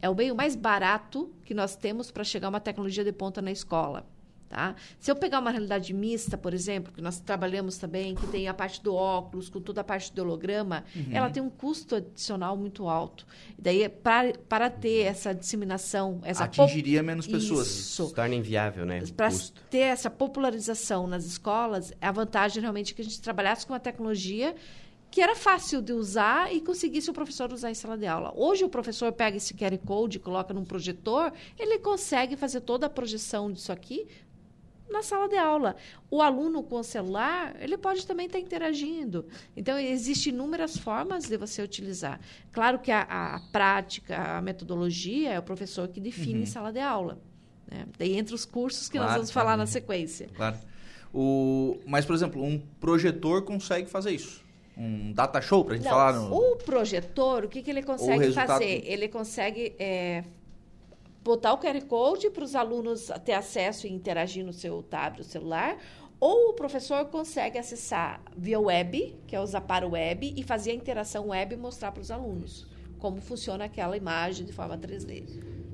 É 0.00 0.08
o 0.08 0.14
meio 0.14 0.34
mais 0.34 0.54
barato 0.54 1.32
que 1.44 1.54
nós 1.54 1.76
temos 1.76 2.10
para 2.10 2.24
chegar 2.24 2.48
a 2.48 2.50
uma 2.50 2.60
tecnologia 2.60 3.04
de 3.04 3.12
ponta 3.12 3.42
na 3.42 3.50
escola. 3.50 4.06
Tá? 4.48 4.74
Se 4.98 5.10
eu 5.10 5.16
pegar 5.16 5.40
uma 5.40 5.50
realidade 5.50 5.92
mista, 5.92 6.38
por 6.38 6.54
exemplo, 6.54 6.90
que 6.90 7.02
nós 7.02 7.20
trabalhamos 7.20 7.76
também, 7.76 8.14
que 8.14 8.26
tem 8.28 8.48
a 8.48 8.54
parte 8.54 8.82
do 8.82 8.94
óculos, 8.94 9.50
com 9.50 9.60
toda 9.60 9.82
a 9.82 9.84
parte 9.84 10.10
do 10.10 10.22
holograma, 10.22 10.84
uhum. 10.96 11.08
ela 11.12 11.28
tem 11.28 11.42
um 11.42 11.50
custo 11.50 11.96
adicional 11.96 12.56
muito 12.56 12.88
alto. 12.88 13.26
E 13.58 13.60
daí, 13.62 13.88
para, 13.90 14.32
para 14.48 14.70
ter 14.70 15.02
essa 15.02 15.34
disseminação... 15.34 16.20
Essa 16.24 16.44
Atingiria 16.44 17.02
menos 17.02 17.26
pessoas. 17.26 17.66
Isso. 17.66 18.06
Se 18.06 18.14
torna 18.14 18.34
inviável, 18.34 18.86
né? 18.86 19.02
Para 19.14 19.28
ter 19.68 19.80
essa 19.80 20.08
popularização 20.08 21.06
nas 21.06 21.26
escolas, 21.26 21.92
a 22.00 22.10
vantagem 22.10 22.62
realmente 22.62 22.94
é 22.94 22.96
que 22.96 23.02
a 23.02 23.04
gente 23.04 23.20
trabalhasse 23.20 23.66
com 23.66 23.74
uma 23.74 23.80
tecnologia 23.80 24.54
que 25.10 25.20
era 25.20 25.34
fácil 25.34 25.80
de 25.80 25.92
usar 25.92 26.52
e 26.52 26.60
conseguisse 26.60 27.10
o 27.10 27.14
professor 27.14 27.52
usar 27.52 27.70
em 27.70 27.74
sala 27.74 27.96
de 27.96 28.06
aula. 28.06 28.32
Hoje 28.36 28.64
o 28.64 28.68
professor 28.68 29.10
pega 29.12 29.36
esse 29.36 29.54
QR 29.54 29.76
Code, 29.78 30.18
coloca 30.18 30.52
num 30.52 30.64
projetor, 30.64 31.32
ele 31.58 31.78
consegue 31.78 32.36
fazer 32.36 32.60
toda 32.60 32.86
a 32.86 32.90
projeção 32.90 33.50
disso 33.50 33.72
aqui 33.72 34.06
na 34.90 35.02
sala 35.02 35.28
de 35.28 35.36
aula. 35.36 35.76
O 36.10 36.22
aluno 36.22 36.62
com 36.62 36.76
o 36.76 36.82
celular, 36.82 37.54
ele 37.60 37.76
pode 37.76 38.06
também 38.06 38.26
estar 38.26 38.38
interagindo. 38.38 39.26
Então, 39.56 39.78
existem 39.78 40.32
inúmeras 40.32 40.76
formas 40.76 41.24
de 41.24 41.36
você 41.36 41.62
utilizar. 41.62 42.20
Claro 42.52 42.78
que 42.78 42.90
a, 42.90 43.02
a 43.02 43.40
prática, 43.52 44.36
a 44.38 44.42
metodologia 44.42 45.32
é 45.32 45.38
o 45.38 45.42
professor 45.42 45.88
que 45.88 46.00
define 46.00 46.40
uhum. 46.40 46.46
sala 46.46 46.72
de 46.72 46.80
aula. 46.80 47.18
Né? 47.70 47.86
Daí, 47.98 48.16
entre 48.16 48.34
os 48.34 48.44
cursos 48.44 48.88
que 48.88 48.96
claro, 48.96 49.08
nós 49.08 49.16
vamos 49.16 49.30
falar 49.30 49.56
na 49.56 49.66
sequência. 49.66 50.28
Claro. 50.34 50.58
O, 51.12 51.78
mas, 51.86 52.04
por 52.04 52.14
exemplo, 52.14 52.42
um 52.42 52.58
projetor 52.80 53.42
consegue 53.42 53.88
fazer 53.88 54.12
isso? 54.12 54.46
Um 54.76 55.12
data 55.12 55.40
show, 55.40 55.64
para 55.64 55.74
a 55.74 55.76
gente 55.76 55.84
Não, 55.84 55.90
falar 55.90 56.12
no... 56.12 56.32
O 56.32 56.56
projetor, 56.56 57.44
o 57.44 57.48
que, 57.48 57.62
que 57.62 57.70
ele 57.70 57.82
consegue 57.82 58.32
fazer? 58.32 58.82
Ele 58.84 59.08
consegue 59.08 59.74
é, 59.78 60.22
botar 61.28 61.52
o 61.52 61.58
QR 61.58 61.80
Code 61.84 62.30
para 62.30 62.42
os 62.42 62.54
alunos 62.54 63.10
ter 63.22 63.34
acesso 63.34 63.86
e 63.86 63.92
interagir 63.92 64.44
no 64.44 64.52
seu 64.52 64.82
tablet, 64.82 65.26
celular, 65.26 65.76
ou 66.18 66.50
o 66.50 66.52
professor 66.54 67.04
consegue 67.04 67.58
acessar 67.58 68.20
via 68.36 68.58
web, 68.58 69.14
que 69.26 69.36
é 69.36 69.40
usar 69.40 69.60
para 69.60 69.86
o 69.86 69.90
web, 69.90 70.32
e 70.34 70.42
fazer 70.42 70.70
a 70.70 70.74
interação 70.74 71.28
web 71.28 71.54
e 71.54 71.58
mostrar 71.58 71.92
para 71.92 72.00
os 72.00 72.10
alunos 72.10 72.66
como 72.98 73.20
funciona 73.20 73.66
aquela 73.66 73.96
imagem 73.96 74.44
de 74.44 74.52
forma 74.52 74.76
3D. 74.76 75.22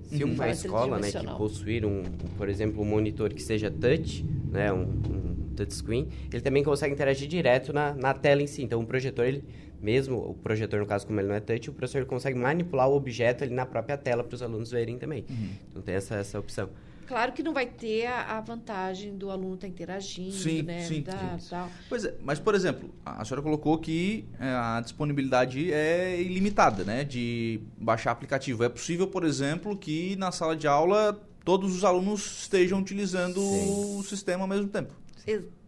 Se 0.02 0.22
uma 0.22 0.50
escola 0.50 0.98
né, 0.98 1.10
que 1.10 1.26
possuir, 1.38 1.86
um, 1.86 2.02
por 2.36 2.48
exemplo, 2.48 2.82
um 2.82 2.84
monitor 2.84 3.32
que 3.32 3.40
seja 3.40 3.70
touch, 3.70 4.22
né, 4.50 4.70
um, 4.72 4.82
um 4.82 5.54
touchscreen, 5.56 6.08
ele 6.30 6.42
também 6.42 6.62
consegue 6.62 6.92
interagir 6.92 7.26
direto 7.26 7.72
na, 7.72 7.94
na 7.94 8.12
tela 8.12 8.42
em 8.42 8.46
si. 8.46 8.62
Então, 8.62 8.80
o 8.80 8.86
projetor, 8.86 9.24
ele 9.24 9.42
mesmo 9.84 10.16
o 10.16 10.34
projetor, 10.34 10.80
no 10.80 10.86
caso, 10.86 11.06
como 11.06 11.20
ele 11.20 11.28
não 11.28 11.34
é 11.34 11.40
touch, 11.40 11.68
o 11.68 11.72
professor 11.72 12.06
consegue 12.06 12.38
manipular 12.38 12.88
o 12.88 12.96
objeto 12.96 13.44
ali 13.44 13.52
na 13.52 13.66
própria 13.66 13.98
tela 13.98 14.24
para 14.24 14.34
os 14.34 14.42
alunos 14.42 14.70
verem 14.70 14.98
também. 14.98 15.24
Uhum. 15.28 15.50
Então 15.70 15.82
tem 15.82 15.94
essa, 15.94 16.16
essa 16.16 16.40
opção. 16.40 16.70
Claro 17.06 17.32
que 17.32 17.42
não 17.42 17.52
vai 17.52 17.66
ter 17.66 18.06
a, 18.06 18.38
a 18.38 18.40
vantagem 18.40 19.14
do 19.14 19.30
aluno 19.30 19.56
estar 19.56 19.66
tá 19.66 19.70
interagindo, 19.70 20.32
sim, 20.32 20.62
né? 20.62 20.84
Sim, 20.84 21.02
da, 21.02 21.38
sim. 21.38 21.50
Tal. 21.50 21.70
Pois 21.88 22.04
é, 22.04 22.14
mas, 22.22 22.38
por 22.38 22.54
exemplo, 22.54 22.88
a 23.04 23.22
senhora 23.26 23.42
colocou 23.42 23.76
que 23.76 24.24
é, 24.40 24.48
a 24.48 24.80
disponibilidade 24.80 25.70
é 25.70 26.20
ilimitada, 26.20 26.82
né? 26.82 27.04
De 27.04 27.60
baixar 27.76 28.10
aplicativo. 28.10 28.64
É 28.64 28.70
possível, 28.70 29.06
por 29.06 29.22
exemplo, 29.22 29.76
que 29.76 30.16
na 30.16 30.32
sala 30.32 30.56
de 30.56 30.66
aula 30.66 31.20
todos 31.44 31.76
os 31.76 31.84
alunos 31.84 32.42
estejam 32.42 32.80
utilizando 32.80 33.38
sim. 33.38 33.98
o 33.98 34.02
sistema 34.02 34.44
ao 34.44 34.48
mesmo 34.48 34.68
tempo. 34.68 34.94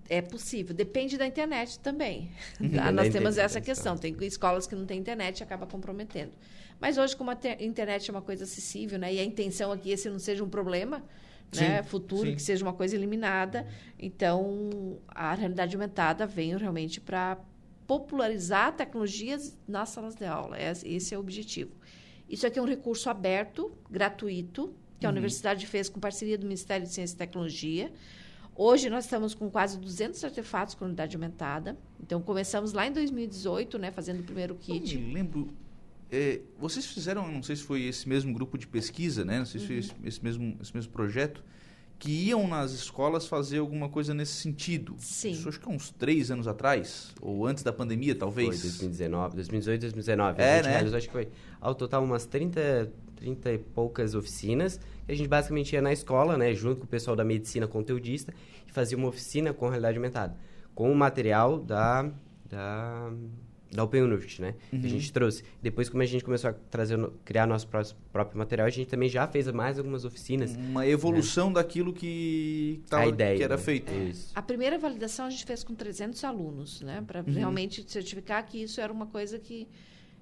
É 0.09 0.23
possível, 0.23 0.75
depende 0.75 1.17
da 1.19 1.27
internet 1.27 1.79
também. 1.81 2.31
Tá? 2.75 2.93
Nós 2.93 3.13
temos 3.13 3.39
essa 3.39 3.61
questão. 3.61 3.97
Tem 3.97 4.17
escolas 4.23 4.67
que 4.67 4.75
não 4.75 4.87
têm 4.87 4.99
internet 4.99 5.41
e 5.41 5.43
acaba 5.43 5.67
comprometendo. 5.67 6.33
Mas 6.81 6.99
hoje, 6.99 7.17
como 7.17 7.31
a 7.31 7.39
internet 7.61 8.09
é 8.09 8.13
uma 8.13 8.23
coisa 8.23 8.45
acessível, 8.45 8.99
né? 8.99 9.13
E 9.15 9.19
a 9.19 9.25
intenção 9.25 9.73
aqui 9.73 9.91
é 9.91 9.95
esse 9.95 10.09
não 10.11 10.19
seja 10.19 10.45
um 10.45 10.49
problema, 10.49 11.03
né? 11.55 11.83
Futuro, 11.83 12.29
sim. 12.29 12.35
que 12.35 12.43
seja 12.43 12.65
uma 12.65 12.73
coisa 12.73 12.95
eliminada. 12.95 13.67
Então, 13.99 14.99
a 15.09 15.35
realidade 15.35 15.75
aumentada 15.75 16.27
vem 16.27 16.57
realmente 16.57 17.01
para 17.01 17.39
popularizar 17.87 18.75
tecnologias 18.75 19.57
nas 19.67 19.89
salas 19.91 20.15
de 20.15 20.27
aula. 20.27 20.57
Esse 20.61 21.15
é 21.15 21.17
o 21.17 21.21
objetivo. 21.21 21.73
Isso 22.29 22.47
aqui 22.47 22.59
é 22.59 22.63
um 22.63 22.67
recurso 22.67 23.09
aberto, 23.09 23.73
gratuito, 23.89 24.75
que 24.99 25.07
a 25.07 25.09
uhum. 25.09 25.15
universidade 25.15 25.67
fez 25.67 25.89
com 25.89 26.01
parceria 26.01 26.37
do 26.37 26.45
Ministério 26.45 26.87
de 26.87 26.93
Ciência 26.93 27.15
e 27.15 27.19
Tecnologia. 27.19 27.93
Hoje 28.57 28.89
nós 28.89 29.05
estamos 29.05 29.35
com 29.35 29.51
quase 29.51 29.79
200 29.79 30.25
artefatos 30.25 30.75
com 30.75 30.87
unidade 30.87 31.15
aumentada. 31.15 31.77
Então 32.01 32.23
começamos 32.23 32.73
lá 32.73 32.87
em 32.87 32.93
2018, 32.93 33.79
né, 33.79 33.91
fazendo 33.91 34.21
o 34.21 34.23
primeiro 34.23 34.55
kit. 34.55 34.95
Eu 34.95 35.01
me 35.01 35.13
lembro 35.13 35.55
é, 36.11 36.41
vocês 36.59 36.87
fizeram, 36.87 37.31
não 37.31 37.43
sei 37.43 37.57
se 37.57 37.63
foi 37.63 37.83
esse 37.83 38.09
mesmo 38.09 38.33
grupo 38.33 38.57
de 38.57 38.67
pesquisa, 38.67 39.25
né? 39.25 39.39
Não 39.39 39.47
sei 39.47 39.61
se 39.61 39.67
uhum. 39.67 39.69
foi 39.69 39.79
esse, 39.79 39.95
esse, 40.05 40.25
mesmo, 40.25 40.57
esse 40.61 40.75
mesmo 40.75 40.93
projeto, 40.93 41.43
que 41.99 42.11
iam 42.11 42.47
nas 42.47 42.73
escolas 42.73 43.27
fazer 43.27 43.59
alguma 43.59 43.89
coisa 43.89 44.15
nesse 44.15 44.35
sentido. 44.35 44.95
Sim. 44.99 45.33
Isso 45.33 45.49
acho 45.49 45.59
que 45.59 45.69
há 45.69 45.73
uns 45.73 45.91
três 45.91 46.31
anos 46.31 46.47
atrás, 46.47 47.13
ou 47.21 47.47
antes 47.47 47.65
da 47.65 47.73
pandemia, 47.73 48.15
talvez. 48.15 48.61
Foi 48.61 48.69
2019, 48.71 49.35
2018, 49.35 49.81
2019. 49.81 50.41
É, 50.41 50.63
né? 50.63 50.71
Realizou, 50.71 50.97
acho 50.99 51.07
que 51.07 51.13
foi 51.13 51.29
ao 51.61 51.75
total 51.75 52.05
umas 52.05 52.25
30, 52.25 52.93
30 53.17 53.53
e 53.53 53.59
poucas 53.59 54.15
oficinas. 54.15 54.81
E 55.09 55.13
a 55.13 55.15
gente 55.15 55.29
basicamente 55.29 55.73
ia 55.73 55.83
na 55.83 55.93
escola, 55.93 56.37
né, 56.37 56.55
junto 56.55 56.81
com 56.81 56.85
o 56.85 56.89
pessoal 56.89 57.17
da 57.17 57.25
medicina 57.25 57.67
conteudista, 57.67 58.33
e 58.67 58.73
fazia 58.73 58.97
uma 58.97 59.09
oficina 59.09 59.53
com 59.53 59.69
realidade 59.69 59.97
aumentada, 59.97 60.37
com 60.75 60.91
o 60.91 60.95
material 60.95 61.59
da, 61.59 62.11
da 62.49 63.13
da 63.71 63.85
Open 63.85 64.03
University, 64.03 64.41
né? 64.41 64.55
Uhum. 64.73 64.81
Que 64.81 64.87
a 64.87 64.91
gente 64.91 65.13
trouxe. 65.13 65.43
Depois, 65.61 65.89
como 65.89 66.03
a 66.03 66.07
gente 66.07 66.25
começou 66.25 66.51
a 66.51 66.53
trazer, 66.53 66.99
criar 67.25 67.47
nosso 67.47 67.69
próprio 67.69 68.39
material, 68.39 68.67
a 68.67 68.71
gente 68.71 68.89
também 68.89 69.09
já 69.09 69.27
fez 69.27 69.51
mais 69.51 69.79
algumas 69.79 70.05
oficinas. 70.05 70.55
Uma 70.57 70.87
evolução 70.87 71.49
né? 71.49 71.55
daquilo 71.55 71.93
que, 71.93 72.83
tava, 72.89 73.05
a 73.05 73.07
ideia, 73.07 73.37
que 73.37 73.43
era 73.43 73.57
né? 73.57 73.63
feito. 73.63 73.93
Isso. 73.93 74.33
A 74.35 74.43
primeira 74.43 74.79
validação 74.79 75.27
a 75.27 75.31
gente 75.31 75.45
fez 75.45 75.65
com 75.65 75.75
300 75.75 76.23
alunos, 76.25 76.81
né? 76.81 77.03
Para 77.07 77.21
uhum. 77.21 77.33
realmente 77.33 77.85
certificar 77.87 78.45
que 78.47 78.63
isso 78.63 78.81
era 78.81 78.93
uma 78.93 79.07
coisa 79.07 79.39
que 79.39 79.69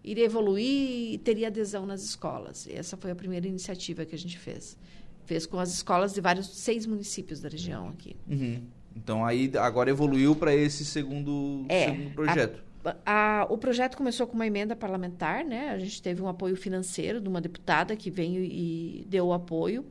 iria 0.04 0.24
evoluir 0.24 1.14
e 1.14 1.18
teria 1.18 1.48
adesão 1.48 1.86
nas 1.86 2.02
escolas. 2.02 2.66
E 2.66 2.72
essa 2.72 2.96
foi 2.96 3.10
a 3.10 3.14
primeira 3.14 3.48
iniciativa 3.48 4.04
que 4.04 4.14
a 4.14 4.18
gente 4.18 4.38
fez. 4.38 4.76
Fez 5.24 5.46
com 5.46 5.58
as 5.58 5.72
escolas 5.72 6.12
de 6.12 6.20
vários 6.20 6.48
seis 6.48 6.84
municípios 6.84 7.40
da 7.40 7.48
região 7.48 7.88
aqui. 7.88 8.14
Uhum. 8.28 8.62
Então 8.94 9.24
aí 9.24 9.50
agora 9.58 9.90
evoluiu 9.90 10.36
para 10.36 10.54
esse 10.54 10.84
segundo, 10.84 11.64
é, 11.68 11.86
segundo 11.86 12.14
projeto. 12.14 12.62
A 12.70 12.74
a, 13.06 13.46
o 13.48 13.56
projeto 13.56 13.96
começou 13.96 14.26
com 14.26 14.34
uma 14.34 14.46
emenda 14.46 14.76
parlamentar, 14.76 15.44
né? 15.44 15.70
A 15.70 15.78
gente 15.78 16.02
teve 16.02 16.20
um 16.20 16.28
apoio 16.28 16.56
financeiro 16.56 17.20
de 17.20 17.28
uma 17.28 17.40
deputada 17.40 17.96
que 17.96 18.10
veio 18.10 18.44
e 18.44 19.06
deu 19.08 19.26
o 19.26 19.32
apoio. 19.32 19.86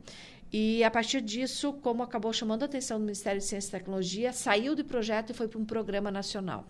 E 0.52 0.84
a 0.84 0.90
partir 0.90 1.20
disso, 1.20 1.72
como 1.72 2.02
acabou 2.02 2.32
chamando 2.32 2.62
a 2.62 2.66
atenção 2.66 2.98
do 2.98 3.04
Ministério 3.04 3.40
de 3.40 3.46
Ciência 3.46 3.68
e 3.68 3.70
Tecnologia, 3.72 4.32
saiu 4.32 4.76
do 4.76 4.84
projeto 4.84 5.30
e 5.30 5.34
foi 5.34 5.48
para 5.48 5.58
um 5.58 5.64
programa 5.64 6.12
nacional. 6.12 6.64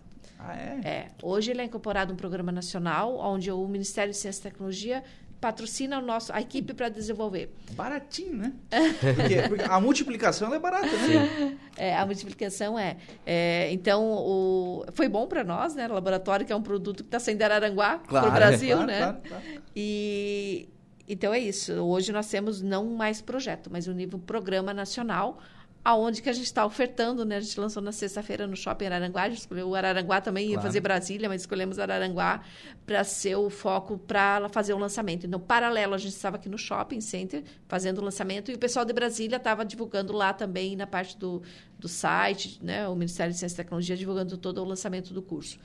Ah, 0.47 0.55
é? 0.55 0.87
É. 0.87 1.07
Hoje 1.21 1.51
ele 1.51 1.61
é 1.61 1.65
incorporado 1.65 2.13
um 2.13 2.15
programa 2.15 2.51
nacional, 2.51 3.17
onde 3.17 3.51
o 3.51 3.67
Ministério 3.67 4.11
de 4.11 4.17
Ciência 4.17 4.39
e 4.41 4.43
Tecnologia 4.43 5.03
patrocina 5.39 5.99
o 5.99 6.01
nosso, 6.01 6.33
a 6.33 6.41
equipe 6.41 6.73
para 6.73 6.89
desenvolver. 6.89 7.53
Baratinho, 7.71 8.35
né? 8.35 8.53
porque, 9.15 9.49
porque, 9.49 9.63
a 9.63 9.79
multiplicação 9.79 10.53
é 10.53 10.59
barata, 10.59 10.87
né? 10.87 11.57
É, 11.77 11.95
a 11.95 12.05
multiplicação 12.05 12.79
é. 12.79 12.97
é 13.25 13.71
então, 13.71 14.03
o, 14.03 14.85
foi 14.93 15.07
bom 15.07 15.27
para 15.27 15.43
nós, 15.43 15.75
né? 15.75 15.87
O 15.87 15.93
laboratório, 15.93 16.45
que 16.45 16.53
é 16.53 16.55
um 16.55 16.61
produto 16.61 17.03
que 17.03 17.07
está 17.07 17.19
saindo 17.19 17.39
de 17.39 17.43
Araranguá 17.43 17.99
claro, 17.99 18.27
para 18.27 18.33
o 18.33 18.35
Brasil, 18.35 18.77
claro, 18.77 18.87
né? 18.87 18.99
Claro, 18.99 19.17
claro. 19.27 19.43
E 19.75 20.69
então 21.07 21.33
é 21.33 21.39
isso. 21.39 21.73
Hoje 21.73 22.11
nós 22.11 22.27
temos 22.27 22.61
não 22.61 22.85
mais 22.85 23.21
projeto, 23.21 23.69
mas 23.71 23.87
um 23.87 23.93
nível 23.93 24.17
programa 24.17 24.73
nacional, 24.73 25.39
aonde 25.85 26.19
que 26.19 26.29
a 26.31 26.33
gente 26.33 26.47
está 26.47 26.65
ofertando, 26.65 27.23
né? 27.23 27.37
A 27.37 27.39
gente 27.39 27.59
lançou 27.59 27.81
na 27.81 27.91
sexta-feira 27.91 28.47
no 28.47 28.55
Shopping 28.55 28.87
Araranguá, 28.87 29.21
a 29.21 29.29
gente 29.29 29.41
escolheu 29.41 29.69
o 29.69 29.75
Araranguá 29.75 30.19
também, 30.19 30.47
claro. 30.47 30.59
ia 30.59 30.61
fazer 30.63 30.79
Brasília, 30.79 31.29
mas 31.29 31.41
escolhemos 31.41 31.77
Araranguá 31.77 32.41
para 32.87 33.03
ser 33.03 33.35
o 33.35 33.51
foco 33.51 33.95
para 33.95 34.49
fazer 34.49 34.73
o 34.73 34.79
lançamento. 34.79 35.27
Então, 35.27 35.39
paralelo, 35.39 35.93
a 35.93 35.97
gente 35.99 36.15
estava 36.15 36.37
aqui 36.37 36.49
no 36.49 36.57
Shopping 36.57 36.99
Center 37.01 37.43
fazendo 37.67 37.99
o 37.99 38.03
lançamento 38.03 38.49
e 38.49 38.55
o 38.55 38.57
pessoal 38.57 38.83
de 38.83 38.93
Brasília 38.93 39.35
estava 39.35 39.63
divulgando 39.63 40.11
lá 40.11 40.33
também 40.33 40.75
na 40.75 40.87
parte 40.87 41.15
do, 41.19 41.43
do 41.77 41.87
site, 41.87 42.59
né? 42.63 42.87
O 42.87 42.95
Ministério 42.95 43.31
de 43.31 43.37
Ciência 43.37 43.53
e 43.53 43.57
Tecnologia 43.57 43.95
divulgando 43.95 44.35
todo 44.37 44.63
o 44.63 44.65
lançamento 44.65 45.13
do 45.13 45.21
curso. 45.21 45.59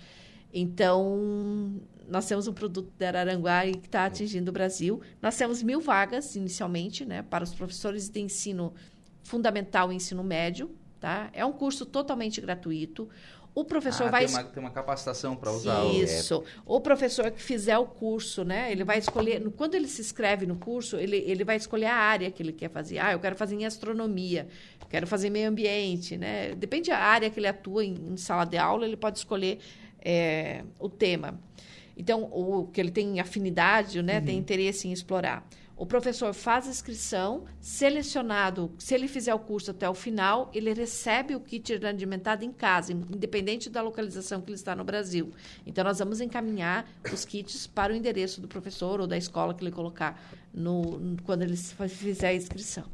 Então, 0.52 1.80
nós 2.08 2.26
temos 2.26 2.48
um 2.48 2.52
produto 2.52 2.92
de 2.98 3.04
Araranguá 3.06 3.62
que 3.62 3.86
está 3.86 4.04
atingindo 4.04 4.50
o 4.50 4.52
Brasil. 4.52 5.00
Nós 5.22 5.36
temos 5.36 5.62
mil 5.62 5.80
vagas, 5.80 6.34
inicialmente, 6.34 7.04
né, 7.04 7.22
para 7.22 7.44
os 7.44 7.54
professores 7.54 8.08
de 8.08 8.20
ensino 8.20 8.74
fundamental 9.22 9.92
e 9.92 9.96
ensino 9.96 10.22
médio, 10.22 10.70
tá? 10.98 11.30
É 11.32 11.44
um 11.44 11.52
curso 11.52 11.86
totalmente 11.86 12.40
gratuito. 12.40 13.08
O 13.52 13.64
professor 13.64 14.06
ah, 14.06 14.10
vai 14.10 14.26
tem 14.26 14.34
uma, 14.34 14.44
tem 14.44 14.62
uma 14.62 14.70
capacitação 14.70 15.34
para 15.34 15.50
usar 15.50 15.84
isso. 15.86 16.44
O, 16.64 16.76
o 16.76 16.80
professor 16.80 17.30
que 17.32 17.42
fizer 17.42 17.76
o 17.78 17.86
curso, 17.86 18.44
né? 18.44 18.70
Ele 18.70 18.84
vai 18.84 18.98
escolher 18.98 19.42
quando 19.56 19.74
ele 19.74 19.88
se 19.88 20.00
inscreve 20.00 20.46
no 20.46 20.56
curso, 20.56 20.96
ele, 20.96 21.16
ele 21.16 21.42
vai 21.42 21.56
escolher 21.56 21.86
a 21.86 21.96
área 21.96 22.30
que 22.30 22.42
ele 22.42 22.52
quer 22.52 22.70
fazer. 22.70 22.98
Ah, 22.98 23.12
eu 23.12 23.18
quero 23.18 23.34
fazer 23.34 23.56
em 23.56 23.66
astronomia, 23.66 24.46
quero 24.88 25.06
fazer 25.06 25.30
meio 25.30 25.48
ambiente, 25.48 26.16
né? 26.16 26.54
Depende 26.54 26.90
da 26.90 26.98
área 26.98 27.28
que 27.28 27.40
ele 27.40 27.48
atua 27.48 27.84
em, 27.84 27.94
em 28.12 28.16
sala 28.16 28.44
de 28.44 28.56
aula, 28.56 28.86
ele 28.86 28.96
pode 28.96 29.18
escolher 29.18 29.58
é, 30.00 30.64
o 30.78 30.88
tema. 30.88 31.40
Então, 31.96 32.22
o 32.32 32.68
que 32.72 32.80
ele 32.80 32.90
tem 32.90 33.20
afinidade, 33.20 34.00
né? 34.00 34.18
Uhum. 34.18 34.24
Tem 34.24 34.38
interesse 34.38 34.88
em 34.88 34.92
explorar. 34.92 35.46
O 35.80 35.86
professor 35.86 36.34
faz 36.34 36.66
a 36.66 36.70
inscrição, 36.70 37.46
selecionado, 37.58 38.70
se 38.76 38.94
ele 38.94 39.08
fizer 39.08 39.32
o 39.32 39.38
curso 39.38 39.70
até 39.70 39.88
o 39.88 39.94
final, 39.94 40.50
ele 40.52 40.74
recebe 40.74 41.34
o 41.34 41.40
kit 41.40 41.72
alimentado 41.86 42.44
em 42.44 42.52
casa, 42.52 42.92
independente 42.92 43.70
da 43.70 43.80
localização 43.80 44.42
que 44.42 44.50
ele 44.50 44.56
está 44.56 44.76
no 44.76 44.84
Brasil. 44.84 45.32
Então, 45.66 45.82
nós 45.82 45.98
vamos 45.98 46.20
encaminhar 46.20 46.86
os 47.10 47.24
kits 47.24 47.66
para 47.66 47.94
o 47.94 47.96
endereço 47.96 48.42
do 48.42 48.46
professor 48.46 49.00
ou 49.00 49.06
da 49.06 49.16
escola 49.16 49.54
que 49.54 49.64
ele 49.64 49.70
colocar 49.70 50.22
no, 50.52 51.16
quando 51.24 51.44
ele 51.44 51.56
fizer 51.56 52.28
a 52.28 52.34
inscrição. 52.34 52.84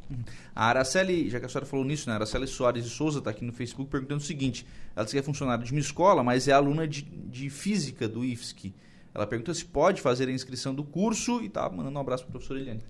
A 0.55 0.67
Araceli, 0.67 1.29
já 1.29 1.41
que 1.41 1.47
a 1.47 1.49
senhora 1.49 1.67
falou 1.67 1.85
nisso, 1.85 2.09
né? 2.09 2.13
A 2.13 2.19
Araceli 2.19 2.47
Soares 2.47 2.85
de 2.85 2.91
Souza 2.91 3.19
está 3.19 3.33
aqui 3.33 3.45
no 3.45 3.53
Facebook 3.53 3.91
perguntando 3.91 4.21
o 4.21 4.25
seguinte: 4.25 4.65
ela 4.95 5.05
disse 5.05 5.17
que 5.17 5.19
é 5.19 5.25
funcionária 5.25 5.65
de 5.65 5.73
uma 5.73 5.81
escola, 5.81 6.23
mas 6.23 6.47
é 6.47 6.53
aluna 6.53 6.87
de, 6.87 7.03
de 7.03 7.51
física 7.51 8.09
do 8.09 8.25
IFSC. 8.25 8.73
Ela 9.17 9.27
pergunta 9.27 9.55
se 9.55 9.65
pode 9.65 10.03
fazer 10.03 10.29
a 10.29 10.31
inscrição 10.31 10.75
do 10.75 10.85
curso 10.85 11.41
e 11.41 11.47
está 11.47 11.67
mandando 11.71 11.97
um 11.97 12.01
abraço 12.03 12.25
para 12.25 12.29
a 12.29 12.33
professora 12.33 12.61
Eliane. 12.61 12.83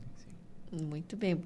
Muito 0.72 1.16
bem. 1.16 1.40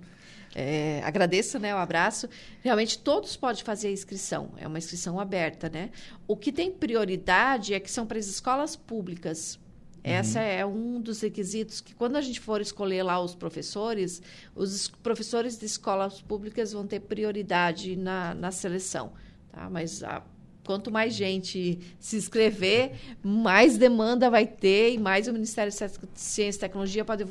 É, 0.54 1.02
agradeço 1.04 1.58
né, 1.58 1.74
o 1.74 1.76
abraço. 1.76 2.26
Realmente 2.62 2.98
todos 2.98 3.36
podem 3.36 3.62
fazer 3.62 3.88
a 3.88 3.90
inscrição, 3.90 4.54
é 4.56 4.66
uma 4.66 4.78
inscrição 4.78 5.20
aberta. 5.20 5.68
Né? 5.68 5.90
O 6.26 6.34
que 6.34 6.50
tem 6.50 6.72
prioridade 6.72 7.74
é 7.74 7.78
que 7.78 7.90
são 7.90 8.06
para 8.06 8.18
as 8.18 8.24
escolas 8.24 8.74
públicas. 8.74 9.56
Uhum. 9.56 10.00
Essa 10.02 10.40
é 10.40 10.64
um 10.64 10.98
dos 10.98 11.20
requisitos 11.20 11.82
que, 11.82 11.94
quando 11.94 12.16
a 12.16 12.22
gente 12.22 12.40
for 12.40 12.62
escolher 12.62 13.02
lá 13.02 13.20
os 13.20 13.34
professores, 13.34 14.22
os 14.56 14.88
professores 14.88 15.58
de 15.58 15.66
escolas 15.66 16.22
públicas 16.22 16.72
vão 16.72 16.86
ter 16.86 17.00
prioridade 17.00 17.96
na, 17.96 18.34
na 18.34 18.50
seleção. 18.50 19.12
Tá? 19.52 19.68
Mas 19.68 20.02
a 20.02 20.22
quanto 20.70 20.88
mais 20.88 21.14
gente 21.14 21.80
se 21.98 22.16
inscrever, 22.16 22.92
mais 23.24 23.76
demanda 23.76 24.30
vai 24.30 24.46
ter 24.46 24.94
e 24.94 24.98
mais 24.98 25.26
o 25.26 25.32
Ministério 25.32 25.72
de 25.72 25.76
Ciência 26.14 26.58
e 26.58 26.60
Tecnologia 26.60 27.04
pode 27.04 27.26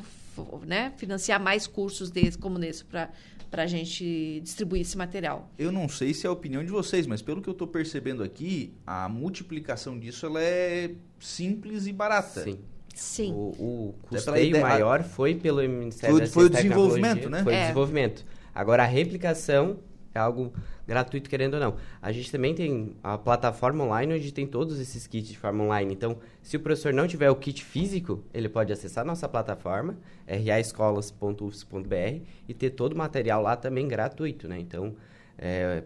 né, 0.67 0.91
financiar 0.97 1.41
mais 1.41 1.65
cursos 1.65 2.11
desses, 2.11 2.35
como 2.35 2.57
nesse 2.57 2.83
para 2.83 3.09
para 3.49 3.63
a 3.63 3.65
gente 3.65 4.41
distribuir 4.43 4.81
esse 4.81 4.95
material. 4.95 5.49
Eu 5.57 5.71
não 5.71 5.89
sei 5.89 6.13
se 6.13 6.27
é 6.27 6.29
a 6.29 6.31
opinião 6.31 6.63
de 6.63 6.69
vocês, 6.69 7.07
mas 7.07 7.19
pelo 7.19 7.41
que 7.41 7.49
eu 7.49 7.53
estou 7.53 7.65
percebendo 7.65 8.21
aqui, 8.21 8.71
a 8.85 9.09
multiplicação 9.09 9.97
disso 9.97 10.23
ela 10.27 10.39
é 10.39 10.91
simples 11.19 11.87
e 11.87 11.93
barata. 11.93 12.43
Sim. 12.43 12.59
Sim. 12.93 13.31
O, 13.33 13.55
o 13.57 13.95
custeio 14.03 14.55
é 14.55 14.61
maior 14.61 15.01
foi 15.01 15.33
pelo 15.33 15.67
Ministério 15.67 16.17
foi, 16.17 16.19
da 16.19 16.27
Ciência 16.27 16.33
Foi 16.33 16.45
o 16.45 16.49
desenvolvimento, 16.49 17.27
né? 17.27 17.43
Foi 17.43 17.53
o 17.53 17.55
é. 17.55 17.61
desenvolvimento. 17.61 18.25
Agora, 18.53 18.83
a 18.83 18.85
replicação 18.85 19.79
é 20.13 20.19
algo 20.19 20.53
gratuito, 20.87 21.29
querendo 21.29 21.55
ou 21.55 21.59
não. 21.59 21.75
A 22.01 22.11
gente 22.11 22.31
também 22.31 22.55
tem 22.55 22.95
a 23.03 23.17
plataforma 23.17 23.83
online 23.83 24.15
onde 24.15 24.31
tem 24.31 24.47
todos 24.47 24.79
esses 24.79 25.05
kits 25.05 25.29
de 25.29 25.37
forma 25.37 25.63
online. 25.63 25.93
Então, 25.93 26.17
se 26.41 26.57
o 26.57 26.59
professor 26.59 26.93
não 26.93 27.07
tiver 27.07 27.29
o 27.29 27.35
kit 27.35 27.63
físico, 27.63 28.23
ele 28.33 28.49
pode 28.49 28.73
acessar 28.73 29.05
nossa 29.05 29.27
plataforma, 29.27 29.97
raescolas.ufs.br, 30.27 32.21
e 32.47 32.53
ter 32.53 32.71
todo 32.71 32.93
o 32.93 32.97
material 32.97 33.41
lá 33.41 33.55
também 33.55 33.87
gratuito, 33.87 34.47
né? 34.47 34.59
Então, 34.59 34.95
é, 35.37 35.83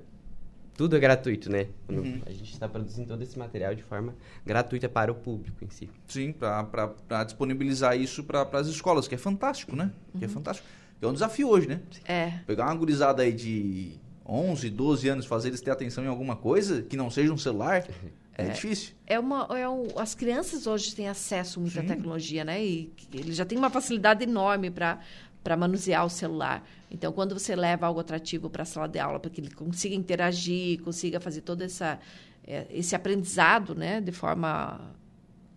tudo 0.75 0.95
é 0.95 0.99
gratuito, 0.99 1.51
né? 1.51 1.67
Uhum. 1.89 2.21
A 2.25 2.31
gente 2.31 2.51
está 2.51 2.67
produzindo 2.67 3.09
todo 3.09 3.21
esse 3.21 3.37
material 3.37 3.75
de 3.75 3.83
forma 3.83 4.15
gratuita 4.45 4.89
para 4.89 5.11
o 5.11 5.15
público 5.15 5.63
em 5.63 5.69
si. 5.69 5.89
Sim, 6.07 6.33
para 6.33 7.23
disponibilizar 7.25 7.97
isso 7.97 8.23
para 8.23 8.47
as 8.53 8.67
escolas, 8.67 9.07
que 9.07 9.15
é 9.15 9.17
fantástico, 9.17 9.75
né? 9.75 9.91
Uhum. 10.13 10.19
Que 10.19 10.25
é 10.25 10.27
uhum. 10.27 10.33
fantástico. 10.33 10.67
É 11.01 11.07
um 11.07 11.13
desafio 11.13 11.49
hoje, 11.49 11.67
né? 11.67 11.81
É. 12.05 12.39
Pegar 12.47 12.65
uma 12.65 12.75
gurizada 12.75 13.23
aí 13.23 13.33
de 13.33 13.99
11, 14.25 14.69
12 14.69 15.09
anos, 15.09 15.25
fazer 15.25 15.49
eles 15.49 15.61
ter 15.61 15.71
atenção 15.71 16.03
em 16.03 16.07
alguma 16.07 16.35
coisa 16.35 16.81
que 16.81 16.95
não 16.95 17.09
seja 17.09 17.33
um 17.33 17.37
celular, 17.37 17.85
é, 18.37 18.45
é 18.45 18.49
difícil. 18.49 18.93
É 19.05 19.19
uma, 19.19 19.47
é 19.57 19.67
um, 19.67 19.87
as 19.97 20.15
crianças 20.15 20.65
hoje 20.67 20.95
têm 20.95 21.07
acesso 21.07 21.59
muito 21.59 21.79
à 21.79 21.83
tecnologia, 21.83 22.43
né? 22.43 22.63
E 22.63 22.91
eles 23.13 23.35
já 23.35 23.45
têm 23.45 23.57
uma 23.57 23.69
facilidade 23.69 24.23
enorme 24.23 24.71
para 24.71 24.99
para 25.43 25.57
manusear 25.57 26.05
o 26.05 26.09
celular. 26.09 26.65
Então, 26.89 27.11
quando 27.11 27.37
você 27.37 27.55
leva 27.55 27.85
algo 27.85 27.99
atrativo 27.99 28.49
para 28.49 28.63
a 28.63 28.65
sala 28.65 28.87
de 28.87 28.97
aula, 28.97 29.19
para 29.19 29.29
que 29.29 29.41
ele 29.41 29.51
consiga 29.51 29.93
interagir, 29.93 30.81
consiga 30.81 31.19
fazer 31.19 31.41
todo 31.41 31.61
essa, 31.61 31.99
é, 32.47 32.65
esse 32.71 32.95
aprendizado 32.95 33.75
né, 33.75 33.99
de 33.99 34.11
forma 34.11 34.79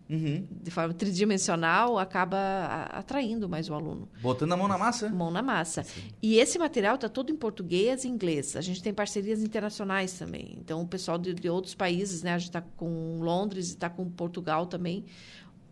uhum. 0.09 0.47
de 0.49 0.71
forma 0.71 0.93
tridimensional, 0.93 1.97
acaba 1.97 2.87
atraindo 2.91 3.47
mais 3.47 3.69
o 3.69 3.73
aluno. 3.73 4.07
Botando 4.21 4.53
a 4.53 4.57
mão 4.57 4.67
na 4.67 4.77
massa? 4.77 5.09
Mão 5.09 5.31
na 5.31 5.41
massa. 5.41 5.83
Sim. 5.83 6.01
E 6.21 6.37
esse 6.37 6.57
material 6.57 6.95
está 6.95 7.09
todo 7.09 7.31
em 7.31 7.35
português 7.35 8.03
e 8.03 8.07
inglês. 8.07 8.55
A 8.55 8.61
gente 8.61 8.81
tem 8.81 8.93
parcerias 8.93 9.41
internacionais 9.41 10.13
também. 10.17 10.57
Então, 10.59 10.81
o 10.81 10.87
pessoal 10.87 11.17
de, 11.17 11.33
de 11.33 11.49
outros 11.49 11.75
países, 11.75 12.23
né? 12.23 12.33
A 12.33 12.37
gente 12.37 12.49
está 12.49 12.61
com 12.61 13.19
Londres 13.21 13.69
e 13.69 13.73
está 13.73 13.89
com 13.89 14.09
Portugal 14.09 14.65
também 14.65 15.05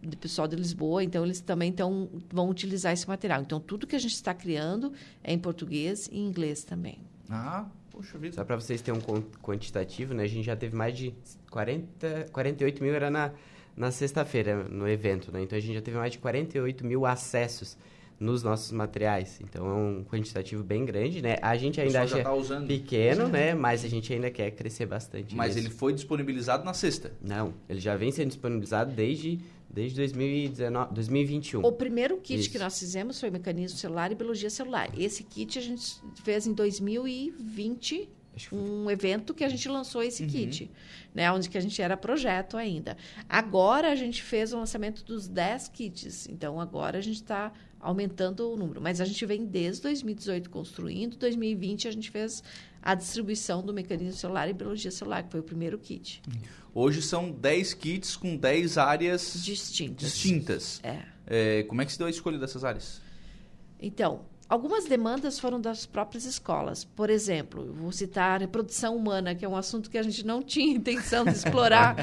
do 0.01 0.17
pessoal 0.17 0.47
de 0.47 0.55
Lisboa, 0.55 1.03
então 1.03 1.25
eles 1.25 1.41
também 1.41 1.71
tão, 1.71 2.09
vão 2.31 2.49
utilizar 2.49 2.93
esse 2.93 3.07
material. 3.07 3.41
Então, 3.41 3.59
tudo 3.59 3.87
que 3.87 3.95
a 3.95 3.99
gente 3.99 4.13
está 4.13 4.33
criando 4.33 4.93
é 5.23 5.33
em 5.33 5.39
português 5.39 6.07
e 6.11 6.19
inglês 6.19 6.63
também. 6.63 6.99
Ah, 7.29 7.65
poxa 7.89 8.17
vida. 8.17 8.35
Só 8.35 8.43
para 8.43 8.55
vocês 8.55 8.81
terem 8.81 8.99
um 8.99 9.21
quantitativo, 9.41 10.13
né? 10.13 10.23
A 10.23 10.27
gente 10.27 10.45
já 10.45 10.55
teve 10.55 10.75
mais 10.75 10.95
de 10.95 11.13
40, 11.49 12.27
48 12.31 12.83
mil, 12.83 12.93
era 12.93 13.09
na, 13.09 13.31
na 13.75 13.91
sexta-feira, 13.91 14.63
no 14.63 14.87
evento, 14.87 15.31
né? 15.31 15.41
Então, 15.41 15.57
a 15.57 15.61
gente 15.61 15.73
já 15.75 15.81
teve 15.81 15.97
mais 15.97 16.11
de 16.11 16.19
48 16.19 16.85
mil 16.85 17.05
acessos 17.05 17.77
nos 18.19 18.41
nossos 18.41 18.71
materiais. 18.71 19.39
Então, 19.41 19.67
é 19.67 19.73
um 19.73 20.03
quantitativo 20.03 20.63
bem 20.63 20.85
grande, 20.85 21.21
né? 21.21 21.37
A 21.41 21.57
gente 21.57 21.81
ainda 21.81 22.01
acha 22.01 22.23
tá 22.23 22.31
pequeno, 22.65 23.27
né? 23.29 23.53
Mas 23.53 23.83
a 23.83 23.87
gente 23.89 24.11
ainda 24.13 24.31
quer 24.31 24.51
crescer 24.51 24.85
bastante. 24.85 25.35
Mas 25.35 25.57
ele 25.57 25.69
foi 25.69 25.93
disponibilizado 25.93 26.63
na 26.63 26.73
sexta? 26.73 27.11
Não, 27.21 27.53
ele 27.67 27.79
já 27.79 27.95
vem 27.95 28.11
sendo 28.11 28.27
disponibilizado 28.27 28.93
desde 28.93 29.39
Desde 29.75 29.97
2019, 29.97 30.93
2021. 30.93 31.65
O 31.65 31.71
primeiro 31.73 32.15
kit 32.17 32.39
Isso. 32.39 32.49
que 32.49 32.57
nós 32.57 32.79
fizemos 32.79 33.19
foi 33.19 33.29
mecanismo 33.29 33.77
celular 33.77 34.09
e 34.09 34.15
biologia 34.15 34.49
celular. 34.49 34.89
Esse 34.97 35.21
kit 35.21 35.59
a 35.59 35.61
gente 35.61 35.97
fez 36.23 36.47
em 36.47 36.53
2020, 36.53 38.09
um 38.51 38.89
evento 38.89 39.33
que 39.33 39.43
a 39.43 39.49
gente 39.49 39.67
lançou 39.67 40.03
esse 40.03 40.23
uhum. 40.23 40.29
kit, 40.29 40.71
né, 41.13 41.31
onde 41.31 41.49
que 41.49 41.57
a 41.57 41.61
gente 41.61 41.81
era 41.81 41.95
projeto 41.95 42.57
ainda. 42.57 42.97
Agora 43.27 43.91
a 43.91 43.95
gente 43.95 44.21
fez 44.21 44.53
o 44.53 44.57
lançamento 44.57 45.03
dos 45.03 45.27
10 45.27 45.69
kits, 45.69 46.27
então 46.27 46.59
agora 46.59 46.97
a 46.97 47.01
gente 47.01 47.21
está 47.21 47.51
aumentando 47.79 48.51
o 48.51 48.57
número. 48.57 48.81
Mas 48.81 48.99
a 48.99 49.05
gente 49.05 49.25
vem 49.25 49.45
desde 49.45 49.83
2018 49.83 50.49
construindo, 50.49 51.17
2020 51.17 51.87
a 51.87 51.91
gente 51.91 52.11
fez 52.11 52.43
a 52.81 52.93
distribuição 52.93 53.63
do 53.63 53.73
mecanismo 53.73 54.13
celular 54.13 54.47
e 54.49 54.53
biologia 54.53 54.91
celular, 54.91 55.23
que 55.23 55.31
foi 55.31 55.39
o 55.39 55.43
primeiro 55.43 55.77
kit. 55.77 56.21
Hoje 56.73 57.01
são 57.01 57.31
10 57.31 57.73
kits 57.73 58.15
com 58.15 58.35
10 58.35 58.77
áreas 58.77 59.41
distintas. 59.43 60.11
distintas. 60.11 60.81
É. 60.83 60.99
é. 61.25 61.63
Como 61.63 61.81
é 61.81 61.85
que 61.85 61.91
se 61.91 61.97
deu 61.97 62.07
a 62.07 62.09
escolha 62.09 62.37
dessas 62.37 62.63
áreas? 62.63 63.01
Então, 63.79 64.25
Algumas 64.47 64.85
demandas 64.85 65.39
foram 65.39 65.59
das 65.59 65.87
próprias 65.87 66.23
escolas. 66.23 66.83
Por 66.83 67.09
exemplo, 67.09 67.73
vou 67.73 67.91
citar 67.91 68.35
a 68.35 68.37
reprodução 68.37 68.95
humana, 68.95 69.33
que 69.33 69.43
é 69.43 69.49
um 69.49 69.55
assunto 69.55 69.89
que 69.89 69.97
a 69.97 70.03
gente 70.03 70.23
não 70.23 70.43
tinha 70.43 70.75
intenção 70.75 71.25
de 71.25 71.31
explorar, 71.31 71.95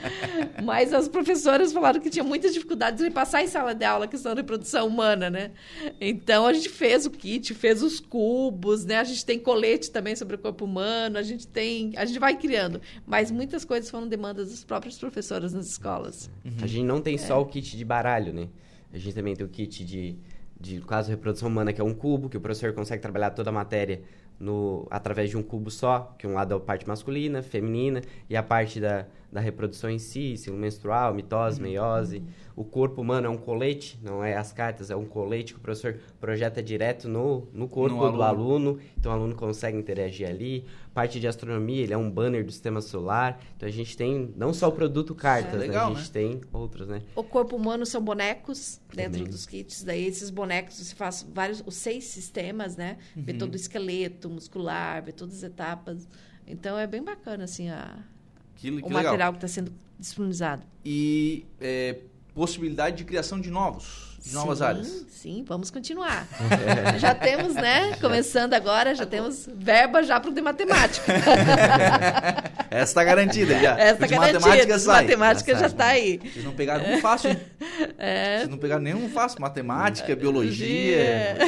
mas 0.62 0.92
as 0.92 1.08
professoras 1.08 1.72
falaram 1.72 1.98
que 1.98 2.10
tinha 2.10 2.22
muitas 2.22 2.52
dificuldades 2.52 3.02
de 3.02 3.10
passar 3.10 3.42
em 3.42 3.46
sala 3.46 3.74
de 3.74 3.86
aula 3.86 4.04
a 4.04 4.08
questão 4.08 4.34
da 4.34 4.42
reprodução 4.42 4.86
humana, 4.86 5.30
né? 5.30 5.50
Então 5.98 6.46
a 6.46 6.52
gente 6.52 6.68
fez 6.68 7.06
o 7.06 7.10
kit, 7.10 7.54
fez 7.54 7.82
os 7.82 8.00
cubos, 8.00 8.84
né? 8.84 8.98
A 8.98 9.04
gente 9.04 9.24
tem 9.24 9.38
colete 9.38 9.90
também 9.90 10.14
sobre 10.14 10.36
o 10.36 10.38
corpo 10.38 10.66
humano, 10.66 11.16
a 11.16 11.22
gente 11.22 11.46
tem, 11.46 11.94
a 11.96 12.04
gente 12.04 12.18
vai 12.18 12.36
criando, 12.36 12.82
mas 13.06 13.30
muitas 13.30 13.64
coisas 13.64 13.90
foram 13.90 14.06
demandas 14.06 14.50
das 14.50 14.62
próprias 14.62 14.98
professoras 14.98 15.54
nas 15.54 15.66
escolas. 15.66 16.28
Uhum. 16.44 16.52
A 16.60 16.66
gente 16.66 16.84
não 16.84 17.00
tem 17.00 17.14
é. 17.14 17.18
só 17.18 17.40
o 17.40 17.46
kit 17.46 17.78
de 17.78 17.84
baralho, 17.84 18.30
né? 18.30 18.46
A 18.92 18.98
gente 18.98 19.14
também 19.14 19.34
tem 19.34 19.46
o 19.46 19.48
kit 19.48 19.84
de 19.86 20.18
de, 20.60 20.78
no 20.78 20.86
caso, 20.86 21.10
reprodução 21.10 21.48
humana, 21.48 21.72
que 21.72 21.80
é 21.80 21.84
um 21.84 21.94
cubo, 21.94 22.28
que 22.28 22.36
o 22.36 22.40
professor 22.40 22.72
consegue 22.72 23.00
trabalhar 23.00 23.30
toda 23.30 23.50
a 23.50 23.52
matéria 23.52 24.02
no, 24.38 24.86
através 24.90 25.30
de 25.30 25.36
um 25.36 25.42
cubo 25.42 25.70
só, 25.70 26.14
que 26.18 26.26
um 26.26 26.34
lado 26.34 26.54
é 26.54 26.56
a 26.56 26.60
parte 26.60 26.86
masculina, 26.86 27.42
feminina, 27.42 28.02
e 28.28 28.36
a 28.36 28.42
parte 28.42 28.80
da, 28.80 29.06
da 29.30 29.40
reprodução 29.40 29.90
em 29.90 29.98
si, 29.98 30.36
ciclo 30.36 30.58
menstrual, 30.58 31.12
mitose, 31.12 31.60
meiose. 31.60 32.22
O 32.56 32.64
corpo 32.64 33.02
humano 33.02 33.26
é 33.26 33.30
um 33.30 33.36
colete, 33.36 34.00
não 34.02 34.24
é 34.24 34.36
as 34.36 34.52
cartas, 34.52 34.90
é 34.90 34.96
um 34.96 35.04
colete 35.04 35.52
que 35.52 35.60
o 35.60 35.62
professor 35.62 35.96
projeta 36.18 36.60
direto 36.60 37.08
no, 37.08 37.46
no 37.52 37.68
corpo 37.68 37.94
no 37.94 38.12
do 38.12 38.22
aluno. 38.22 38.24
aluno. 38.24 38.80
Então 38.96 39.12
o 39.12 39.14
aluno 39.14 39.36
consegue 39.36 39.76
interagir 39.78 40.28
ali. 40.28 40.64
Parte 40.92 41.20
de 41.20 41.28
astronomia, 41.28 41.82
ele 41.84 41.92
é 41.92 41.96
um 41.96 42.10
banner 42.10 42.44
do 42.44 42.50
sistema 42.50 42.80
solar. 42.80 43.38
Então 43.56 43.68
a 43.68 43.70
gente 43.70 43.96
tem 43.96 44.34
não 44.36 44.52
só 44.52 44.68
o 44.68 44.72
produto 44.72 45.14
cartas, 45.14 45.54
é 45.54 45.58
legal, 45.58 45.90
né? 45.90 45.96
a 45.96 46.02
gente 46.02 46.12
né? 46.12 46.12
tem 46.12 46.40
outros, 46.52 46.88
né? 46.88 47.02
O 47.14 47.22
corpo 47.22 47.54
humano 47.54 47.86
são 47.86 48.02
bonecos 48.02 48.80
dentro 48.92 49.12
Também. 49.12 49.30
dos 49.30 49.46
kits. 49.46 49.84
Daí 49.84 50.04
esses 50.04 50.30
bonecos 50.30 50.76
você 50.76 50.94
faz 50.96 51.24
vários, 51.32 51.62
os 51.64 51.76
seis 51.76 52.04
sistemas, 52.04 52.76
né? 52.76 52.96
Uhum. 53.14 53.22
Vê 53.22 53.34
todo 53.34 53.52
o 53.52 53.56
esqueleto 53.56 54.28
muscular, 54.28 55.04
vê 55.04 55.12
todas 55.12 55.36
as 55.36 55.42
etapas. 55.44 56.08
Então 56.44 56.76
é 56.76 56.86
bem 56.86 57.04
bacana 57.04 57.44
assim 57.44 57.68
a 57.68 58.02
que, 58.58 58.70
que 58.70 58.82
o 58.82 58.90
material 58.90 59.12
legal. 59.12 59.32
que 59.32 59.38
está 59.38 59.48
sendo 59.48 59.72
disponibilizado. 59.98 60.62
E 60.84 61.46
é, 61.60 62.00
possibilidade 62.34 62.96
de 62.96 63.04
criação 63.04 63.40
de 63.40 63.50
novos, 63.50 64.07
de 64.24 64.34
novas 64.34 64.58
sim, 64.58 64.64
áreas. 64.64 65.06
Sim, 65.10 65.44
vamos 65.46 65.70
continuar. 65.70 66.26
já 66.98 67.14
temos, 67.14 67.54
né? 67.54 67.96
Começando 68.00 68.54
agora, 68.54 68.94
já 68.94 69.06
temos 69.06 69.48
verba 69.52 70.02
já 70.02 70.20
para 70.20 70.30
o 70.30 70.34
de 70.34 70.40
matemática. 70.40 71.12
Essa 72.70 72.82
está 72.82 73.04
garantida 73.04 73.58
já. 73.58 73.78
Essa 73.78 74.04
está 74.04 74.06
garantida. 74.06 74.40
Matemática, 74.40 74.78
sai. 74.78 75.02
matemática 75.02 75.54
já 75.56 75.66
está 75.66 75.86
aí. 75.86 76.18
Vocês 76.18 76.44
não 76.44 76.52
pegaram 76.52 76.84
nenhum 76.84 77.00
fácil? 77.00 77.36
É. 77.98 78.38
Vocês 78.38 78.48
não 78.48 78.58
pegaram 78.58 78.82
nenhum 78.82 79.08
fácil. 79.08 79.40
Matemática, 79.40 80.14
biologia. 80.14 80.96
É. 80.96 81.38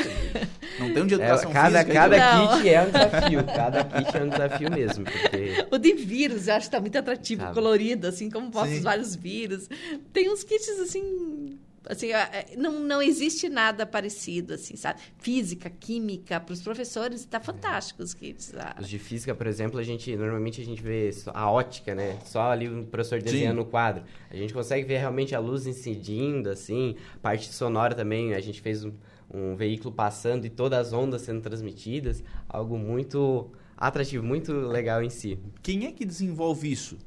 Não 0.78 0.92
tem 0.92 1.02
um 1.02 1.06
de 1.06 1.14
educação 1.14 1.50
é, 1.50 1.52
cada, 1.52 1.78
física. 1.80 1.94
Cada 1.94 2.56
kit 2.56 2.68
é 2.68 2.82
um 2.82 2.90
desafio. 2.90 3.44
Cada 3.44 3.84
kit 3.84 4.16
é 4.16 4.22
um 4.22 4.28
desafio 4.28 4.70
mesmo. 4.70 5.04
Porque... 5.04 5.66
O 5.70 5.78
de 5.78 5.92
vírus, 5.94 6.48
eu 6.48 6.54
acho 6.54 6.60
que 6.60 6.68
está 6.68 6.80
muito 6.80 6.98
atrativo, 6.98 7.42
Sabe. 7.42 7.54
colorido, 7.54 8.06
assim, 8.06 8.30
como 8.30 8.50
mostra 8.50 8.76
os 8.76 8.82
vários 8.82 9.14
vírus. 9.14 9.68
Tem 10.12 10.32
uns 10.32 10.42
kits, 10.42 10.68
assim, 10.80 11.58
assim 11.88 12.12
é, 12.12 12.46
não, 12.56 12.78
não 12.80 13.00
existe 13.00 13.48
nada 13.48 13.86
parecido 13.86 14.54
assim 14.54 14.76
sabe? 14.76 15.00
Física 15.18 15.70
química 15.70 16.38
para 16.38 16.52
os 16.52 16.60
professores 16.60 17.20
está 17.20 17.40
fantástico 17.40 18.02
os 18.02 18.12
kits 18.12 18.52
ah. 18.54 18.76
os 18.78 18.88
de 18.88 18.98
física 18.98 19.34
por 19.34 19.46
exemplo 19.46 19.78
a 19.78 19.82
gente 19.82 20.14
normalmente 20.16 20.60
a 20.60 20.64
gente 20.64 20.82
vê 20.82 21.10
a 21.32 21.50
ótica 21.50 21.94
né? 21.94 22.18
Só 22.24 22.50
ali 22.50 22.68
o 22.68 22.84
professor 22.84 23.20
desenhando 23.20 23.62
o 23.62 23.64
quadro. 23.64 24.04
A 24.30 24.36
gente 24.36 24.52
consegue 24.52 24.86
ver 24.86 24.98
realmente 24.98 25.34
a 25.34 25.38
luz 25.38 25.66
incidindo 25.66 26.50
assim 26.50 26.96
parte 27.22 27.52
sonora 27.52 27.94
também 27.94 28.34
a 28.34 28.40
gente 28.40 28.60
fez 28.60 28.84
um, 28.84 28.92
um 29.32 29.56
veículo 29.56 29.92
passando 29.92 30.44
e 30.44 30.50
todas 30.50 30.88
as 30.88 30.92
ondas 30.92 31.22
sendo 31.22 31.40
transmitidas 31.40 32.22
algo 32.48 32.76
muito 32.78 33.50
atrativo 33.76 34.22
muito 34.22 34.52
legal 34.52 35.02
em 35.02 35.08
si. 35.08 35.38
Quem 35.62 35.86
é 35.86 35.92
que 35.92 36.04
desenvolve 36.04 36.70
isso 36.70 36.98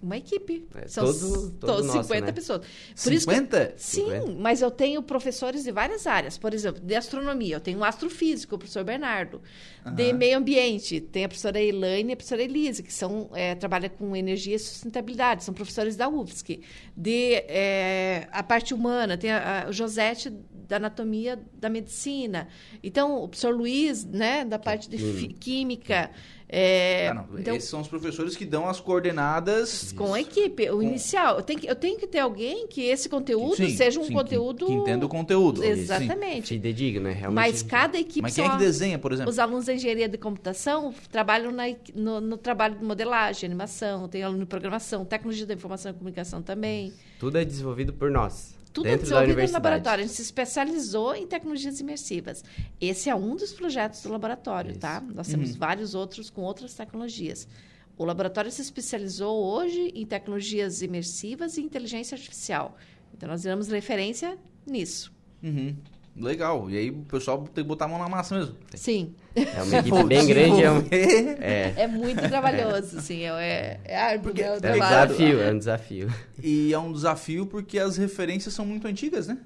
uma 0.00 0.16
equipe. 0.16 0.66
É, 0.74 0.86
São 0.86 1.04
todo, 1.04 1.50
todo 1.58 1.84
nosso, 1.84 2.02
50 2.02 2.26
né? 2.26 2.32
pessoas. 2.32 2.60
Por 2.60 3.12
50? 3.12 3.66
Que, 3.66 3.82
sim, 3.82 4.04
50. 4.04 4.32
mas 4.38 4.62
eu 4.62 4.70
tenho 4.70 5.02
professores 5.02 5.64
de 5.64 5.72
várias 5.72 6.06
áreas. 6.06 6.38
Por 6.38 6.54
exemplo, 6.54 6.80
de 6.80 6.94
astronomia, 6.94 7.56
eu 7.56 7.60
tenho 7.60 7.78
um 7.78 7.84
astrofísico, 7.84 8.54
o 8.54 8.58
professor 8.58 8.84
Bernardo. 8.84 9.40
Uhum. 9.84 9.94
De 9.94 10.12
meio 10.12 10.38
ambiente, 10.38 11.00
tem 11.00 11.24
a 11.24 11.28
professora 11.28 11.60
Elaine 11.60 12.10
e 12.10 12.12
a 12.12 12.16
professora 12.16 12.42
Elise, 12.42 12.82
que 12.82 12.92
são, 12.92 13.30
é, 13.34 13.54
trabalham 13.54 13.90
com 13.90 14.14
energia 14.14 14.56
e 14.56 14.58
sustentabilidade, 14.58 15.44
são 15.44 15.52
professores 15.52 15.96
da 15.96 16.08
UFSC. 16.08 16.60
De 16.96 17.34
é, 17.48 18.28
a 18.30 18.42
parte 18.42 18.72
humana, 18.74 19.16
tem 19.16 19.30
a, 19.30 19.66
a 19.66 19.72
Josete 19.72 20.30
da 20.68 20.76
anatomia 20.76 21.40
da 21.54 21.68
medicina. 21.68 22.46
Então, 22.82 23.22
o 23.22 23.28
professor 23.28 23.54
Luiz, 23.54 24.04
né, 24.04 24.44
da 24.44 24.58
parte 24.58 24.88
de 24.88 25.28
química. 25.34 26.10
É, 26.48 27.08
ah, 27.08 27.14
não. 27.14 27.38
Então, 27.38 27.54
Esses 27.54 27.68
são 27.68 27.80
os 27.80 27.88
professores 27.88 28.34
que 28.34 28.46
dão 28.46 28.68
as 28.68 28.80
coordenadas. 28.80 29.92
Com 29.92 30.14
a 30.14 30.20
equipe. 30.20 30.70
O 30.70 30.76
com... 30.76 30.82
inicial. 30.82 31.36
Eu 31.36 31.42
tenho, 31.42 31.60
que, 31.60 31.66
eu 31.66 31.74
tenho 31.74 31.98
que 31.98 32.06
ter 32.06 32.20
alguém 32.20 32.66
que 32.66 32.82
esse 32.82 33.08
conteúdo 33.08 33.56
sim, 33.56 33.68
seja 33.76 34.00
um 34.00 34.04
sim, 34.04 34.14
conteúdo. 34.14 34.64
Que, 34.64 34.72
que, 34.72 34.78
entenda 34.78 35.04
o 35.04 35.08
conteúdo. 35.08 35.62
Exatamente. 35.62 36.48
Se 36.48 36.58
dedique, 36.58 36.98
né? 36.98 37.12
Realmente. 37.12 37.34
Mas 37.34 37.62
cada 37.62 37.98
equipe. 37.98 38.22
Mas 38.22 38.34
quem 38.34 38.46
é 38.46 38.48
que 38.48 38.56
desenha, 38.56 38.98
por 38.98 39.12
exemplo? 39.12 39.30
Os 39.30 39.38
alunos 39.38 39.66
da 39.66 39.74
engenharia 39.74 40.08
de 40.08 40.16
computação 40.16 40.94
trabalham 41.12 41.52
na, 41.52 41.64
no, 41.94 42.20
no, 42.20 42.36
trabalho 42.38 42.76
de 42.76 42.84
modelagem, 42.84 43.46
animação, 43.46 44.08
tem 44.08 44.22
aluno 44.22 44.40
de 44.40 44.46
programação, 44.46 45.04
tecnologia 45.04 45.44
da 45.44 45.52
informação 45.52 45.90
e 45.90 45.94
comunicação 45.94 46.40
também. 46.40 46.94
Tudo 47.20 47.36
é 47.36 47.44
desenvolvido 47.44 47.92
por 47.92 48.10
nós. 48.10 48.57
Tudo 48.78 48.88
é 48.88 48.96
desenvolvido 48.96 49.46
no 49.46 49.52
laboratório. 49.52 50.04
A 50.04 50.06
gente 50.06 50.16
se 50.16 50.22
especializou 50.22 51.14
em 51.14 51.26
tecnologias 51.26 51.80
imersivas. 51.80 52.44
Esse 52.80 53.10
é 53.10 53.14
um 53.14 53.36
dos 53.36 53.52
projetos 53.52 54.02
do 54.02 54.10
laboratório, 54.10 54.72
Isso. 54.72 54.80
tá? 54.80 55.00
Nós 55.00 55.28
temos 55.28 55.50
uhum. 55.50 55.58
vários 55.58 55.94
outros 55.94 56.30
com 56.30 56.42
outras 56.42 56.74
tecnologias. 56.74 57.48
O 57.96 58.04
laboratório 58.04 58.50
se 58.50 58.62
especializou 58.62 59.36
hoje 59.44 59.92
em 59.94 60.06
tecnologias 60.06 60.82
imersivas 60.82 61.56
e 61.56 61.62
inteligência 61.62 62.14
artificial. 62.14 62.76
Então, 63.12 63.28
nós 63.28 63.42
damos 63.42 63.68
referência 63.68 64.38
nisso. 64.64 65.12
Uhum. 65.42 65.76
Legal. 66.16 66.70
E 66.70 66.76
aí 66.76 66.90
o 66.90 67.04
pessoal 67.04 67.42
tem 67.42 67.64
que 67.64 67.68
botar 67.68 67.86
a 67.86 67.88
mão 67.88 67.98
na 67.98 68.08
massa 68.08 68.36
mesmo. 68.36 68.56
Sim. 68.74 69.14
É 69.42 69.62
uma 69.62 69.78
equipe 69.78 70.04
bem 70.04 70.26
grande. 70.26 70.62
É, 70.62 70.70
um... 70.70 70.84
é. 70.90 71.74
é 71.76 71.86
muito 71.86 72.20
trabalhoso, 72.28 73.00
sim. 73.00 73.24
É, 73.24 73.80
é 73.84 73.96
árduo, 73.96 74.24
porque 74.24 74.42
é, 74.42 74.52
um 74.52 74.54
é 74.54 74.58
desafio, 74.58 75.40
é 75.40 75.52
um 75.52 75.58
desafio. 75.58 76.14
E 76.42 76.72
é 76.72 76.78
um 76.78 76.92
desafio 76.92 77.46
porque 77.46 77.78
as 77.78 77.96
referências 77.96 78.54
são 78.54 78.64
muito 78.64 78.86
antigas, 78.86 79.26
né? 79.26 79.38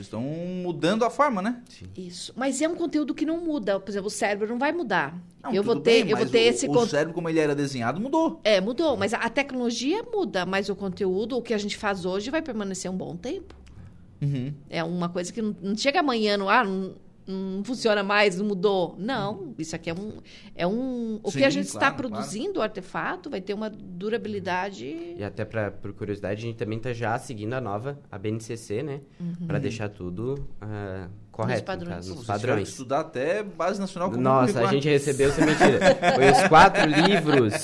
Vocês 0.00 0.06
estão 0.06 0.22
mudando 0.22 1.04
a 1.04 1.10
forma, 1.10 1.42
né? 1.42 1.60
Sim. 1.68 1.86
Isso. 1.96 2.32
Mas 2.34 2.62
é 2.62 2.68
um 2.68 2.74
conteúdo 2.74 3.14
que 3.14 3.26
não 3.26 3.44
muda. 3.44 3.78
Por 3.78 3.90
exemplo, 3.90 4.06
o 4.06 4.10
cérebro 4.10 4.48
não 4.48 4.58
vai 4.58 4.72
mudar. 4.72 5.14
Não, 5.42 5.52
eu 5.52 5.62
vou 5.62 5.76
ter, 5.76 6.04
bem, 6.04 6.10
eu 6.10 6.16
vou 6.16 6.26
ter 6.26 6.38
o, 6.38 6.50
esse 6.50 6.68
o 6.68 6.86
cérebro 6.86 7.12
como 7.12 7.28
ele 7.28 7.38
era 7.38 7.54
desenhado 7.54 8.00
mudou. 8.00 8.40
É, 8.44 8.60
mudou, 8.60 8.96
mas 8.96 9.12
a 9.12 9.28
tecnologia 9.28 10.02
muda, 10.02 10.46
mas 10.46 10.68
o 10.68 10.76
conteúdo, 10.76 11.36
o 11.36 11.42
que 11.42 11.52
a 11.52 11.58
gente 11.58 11.76
faz 11.76 12.04
hoje 12.04 12.30
vai 12.30 12.40
permanecer 12.40 12.90
um 12.90 12.96
bom 12.96 13.16
tempo. 13.16 13.54
Uhum. 14.22 14.52
É 14.68 14.84
uma 14.84 15.08
coisa 15.08 15.32
que 15.32 15.42
não, 15.42 15.56
não 15.60 15.76
chega 15.76 16.00
amanhã, 16.00 16.36
no, 16.36 16.48
ah, 16.48 16.64
não, 16.64 16.94
não 17.30 17.64
funciona 17.64 18.02
mais, 18.02 18.36
não 18.36 18.46
mudou. 18.46 18.94
Não, 18.98 19.54
isso 19.58 19.74
aqui 19.76 19.90
é 19.90 19.94
um. 19.94 20.18
É 20.54 20.66
um 20.66 21.20
o 21.22 21.30
Sim, 21.30 21.38
que 21.38 21.44
a 21.44 21.50
gente 21.50 21.70
claro, 21.70 21.86
está 21.86 21.96
produzindo, 21.96 22.54
claro. 22.54 22.60
o 22.60 22.62
artefato, 22.62 23.30
vai 23.30 23.40
ter 23.40 23.54
uma 23.54 23.70
durabilidade. 23.70 24.86
E 25.16 25.22
até 25.22 25.44
para 25.44 25.70
por 25.70 25.92
curiosidade, 25.92 26.42
a 26.42 26.46
gente 26.46 26.56
também 26.56 26.78
está 26.78 26.92
já 26.92 27.18
seguindo 27.18 27.54
a 27.54 27.60
nova, 27.60 27.98
a 28.10 28.18
BNCC, 28.18 28.82
né? 28.82 29.00
Uhum. 29.18 29.46
Para 29.46 29.58
deixar 29.58 29.88
tudo. 29.88 30.46
Uh, 30.62 31.08
correto. 31.30 31.60
Nos 31.60 31.62
padrões. 31.62 32.08
Nos 32.08 32.26
padrões. 32.26 32.68
estudar 32.68 33.00
até 33.00 33.42
base 33.42 33.80
nacional 33.80 34.10
comum 34.10 34.22
Nossa, 34.22 34.60
a 34.60 34.66
gente 34.66 34.88
recebeu, 34.88 35.30
sem 35.32 35.46
mentira. 35.46 35.78
Foi 36.14 36.30
os 36.30 36.48
quatro 36.48 36.86
livros. 36.86 37.54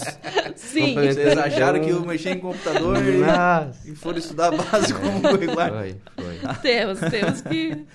Sim. 0.54 0.94
Vocês 0.94 1.36
acharam 1.36 1.80
que 1.80 1.90
eu 1.90 2.04
mexi 2.04 2.30
em 2.30 2.38
computador 2.40 2.96
e, 3.02 3.90
e 3.90 3.94
foram 3.94 4.18
estudar 4.18 4.50
base 4.50 4.94
comum 4.94 5.20
curricular. 5.20 5.70
Foi, 5.70 5.96
foi. 6.16 6.25
Temos, 6.62 7.00
temos 7.00 7.40
que... 7.40 7.86